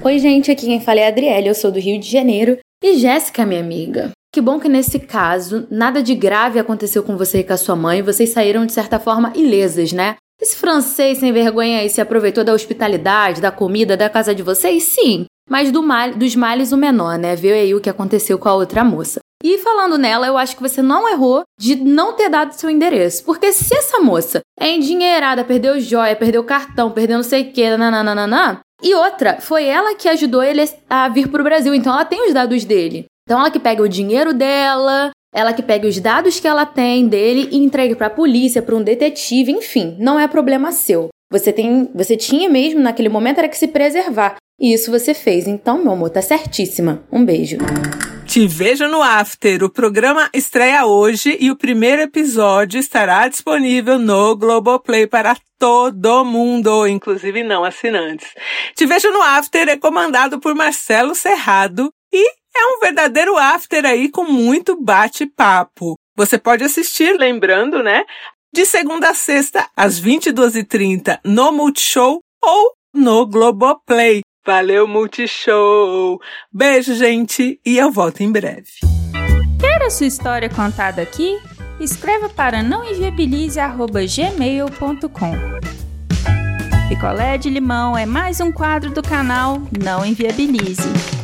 Oi, 0.01 0.17
gente, 0.17 0.49
aqui 0.49 0.65
quem 0.65 0.79
fala 0.79 1.01
é 1.01 1.05
a 1.05 1.09
Adriele, 1.09 1.49
eu 1.49 1.53
sou 1.55 1.71
do 1.71 1.79
Rio 1.79 1.99
de 1.99 2.09
Janeiro. 2.09 2.57
E 2.81 2.97
Jéssica, 2.97 3.45
minha 3.45 3.59
amiga. 3.59 4.11
Que 4.31 4.41
bom 4.41 4.59
que 4.59 4.69
nesse 4.69 4.99
caso, 4.99 5.67
nada 5.71 6.03
de 6.03 6.13
grave 6.13 6.59
aconteceu 6.59 7.01
com 7.01 7.17
você 7.17 7.39
e 7.39 7.43
com 7.43 7.53
a 7.53 7.57
sua 7.57 7.75
mãe, 7.75 8.03
vocês 8.03 8.29
saíram 8.29 8.65
de 8.65 8.73
certa 8.73 8.99
forma 8.99 9.33
ilesas, 9.35 9.91
né? 9.91 10.17
Esse 10.39 10.55
francês 10.55 11.17
sem 11.17 11.33
vergonha 11.33 11.79
aí 11.79 11.89
se 11.89 11.99
aproveitou 11.99 12.43
da 12.43 12.53
hospitalidade, 12.53 13.41
da 13.41 13.51
comida, 13.51 13.97
da 13.97 14.09
casa 14.09 14.33
de 14.33 14.43
vocês? 14.43 14.83
Sim. 14.83 15.25
Mas 15.49 15.71
do 15.71 15.81
mal, 15.81 16.11
dos 16.11 16.35
males 16.35 16.71
o 16.71 16.77
menor, 16.77 17.17
né? 17.17 17.35
Viu 17.35 17.53
aí 17.53 17.73
o 17.73 17.81
que 17.81 17.89
aconteceu 17.89 18.37
com 18.37 18.47
a 18.47 18.53
outra 18.53 18.83
moça. 18.83 19.19
E 19.43 19.57
falando 19.57 19.97
nela, 19.97 20.27
eu 20.27 20.37
acho 20.37 20.55
que 20.55 20.61
você 20.61 20.81
não 20.81 21.09
errou 21.09 21.41
de 21.59 21.75
não 21.75 22.13
ter 22.13 22.29
dado 22.29 22.53
seu 22.53 22.69
endereço. 22.69 23.23
Porque 23.23 23.51
se 23.51 23.75
essa 23.75 23.99
moça 23.99 24.41
é 24.59 24.69
endinheirada, 24.69 25.43
perdeu 25.43 25.79
joia, 25.79 26.15
perdeu 26.15 26.43
cartão, 26.43 26.91
perdeu 26.91 27.17
não 27.17 27.23
sei 27.23 27.43
o 27.43 27.51
que, 27.51 27.75
nananana. 27.75 28.59
E 28.81 28.93
outra, 28.93 29.41
foi 29.41 29.65
ela 29.65 29.95
que 29.95 30.07
ajudou 30.07 30.43
ele 30.43 30.63
a 30.89 31.09
vir 31.09 31.29
pro 31.29 31.43
Brasil, 31.43 31.73
então 31.73 31.91
ela 31.93 32.05
tem 32.05 32.27
os 32.27 32.33
dados 32.33 32.63
dele. 32.63 33.07
Então 33.29 33.41
ela 33.41 33.51
que 33.51 33.59
pega 33.59 33.83
o 33.83 33.87
dinheiro 33.87 34.33
dela, 34.33 35.11
ela 35.31 35.53
que 35.53 35.61
pega 35.61 35.87
os 35.87 35.99
dados 35.99 36.39
que 36.39 36.47
ela 36.47 36.65
tem 36.65 37.07
dele 37.07 37.47
e 37.51 37.57
entrega 37.57 37.95
para 37.95 38.07
a 38.07 38.09
polícia, 38.09 38.59
para 38.59 38.75
um 38.75 38.81
detetive, 38.81 39.51
enfim, 39.51 39.95
não 39.99 40.19
é 40.19 40.27
problema 40.27 40.71
seu. 40.71 41.09
Você 41.31 41.53
tem, 41.53 41.91
você 41.93 42.17
tinha 42.17 42.49
mesmo 42.49 42.79
naquele 42.79 43.07
momento 43.07 43.37
era 43.37 43.47
que 43.47 43.55
se 43.55 43.67
preservar. 43.67 44.37
E 44.59 44.73
isso 44.73 44.89
você 44.89 45.13
fez. 45.13 45.47
Então, 45.47 45.77
meu 45.77 45.91
amor, 45.91 46.09
tá 46.09 46.23
certíssima. 46.23 47.03
Um 47.11 47.23
beijo. 47.23 47.57
Te 48.25 48.47
vejo 48.47 48.87
no 48.87 49.03
After. 49.03 49.63
O 49.63 49.69
programa 49.69 50.27
estreia 50.33 50.87
hoje 50.87 51.37
e 51.39 51.51
o 51.51 51.55
primeiro 51.55 52.01
episódio 52.01 52.79
estará 52.79 53.27
disponível 53.27 53.99
no 53.99 54.35
Globoplay 54.35 55.05
para 55.05 55.37
todo 55.59 56.25
mundo, 56.25 56.87
inclusive 56.87 57.43
não 57.43 57.63
assinantes. 57.63 58.27
Te 58.75 58.87
vejo 58.87 59.11
no 59.11 59.21
After 59.21 59.69
é 59.69 59.77
comandado 59.77 60.39
por 60.39 60.55
Marcelo 60.55 61.13
Serrado 61.13 61.91
e 62.11 62.39
é 62.59 62.65
um 62.65 62.79
verdadeiro 62.79 63.37
after 63.37 63.85
aí 63.85 64.09
com 64.09 64.25
muito 64.25 64.81
bate-papo. 64.81 65.95
Você 66.15 66.37
pode 66.37 66.63
assistir, 66.63 67.17
lembrando, 67.17 67.81
né? 67.81 68.03
De 68.53 68.65
segunda 68.65 69.11
a 69.11 69.13
sexta, 69.13 69.69
às 69.75 70.01
22h30, 70.01 71.19
no 71.23 71.51
Multishow 71.51 72.19
ou 72.43 72.73
no 72.93 73.25
Globoplay. 73.25 74.21
Valeu, 74.45 74.87
Multishow! 74.87 76.19
Beijo, 76.51 76.93
gente, 76.95 77.59
e 77.65 77.77
eu 77.77 77.91
volto 77.91 78.21
em 78.21 78.31
breve. 78.31 78.71
Quer 79.59 79.83
a 79.83 79.89
sua 79.89 80.07
história 80.07 80.49
contada 80.49 81.01
aqui? 81.01 81.37
Escreva 81.79 82.27
para 82.27 82.61
nãoenviabilize.gmail.com 82.63 85.59
Picolé 86.89 87.37
de 87.37 87.49
limão 87.49 87.97
é 87.97 88.05
mais 88.05 88.41
um 88.41 88.51
quadro 88.51 88.89
do 88.89 89.03
canal 89.03 89.61
Não 89.81 90.03
Enviabilize. 90.03 91.18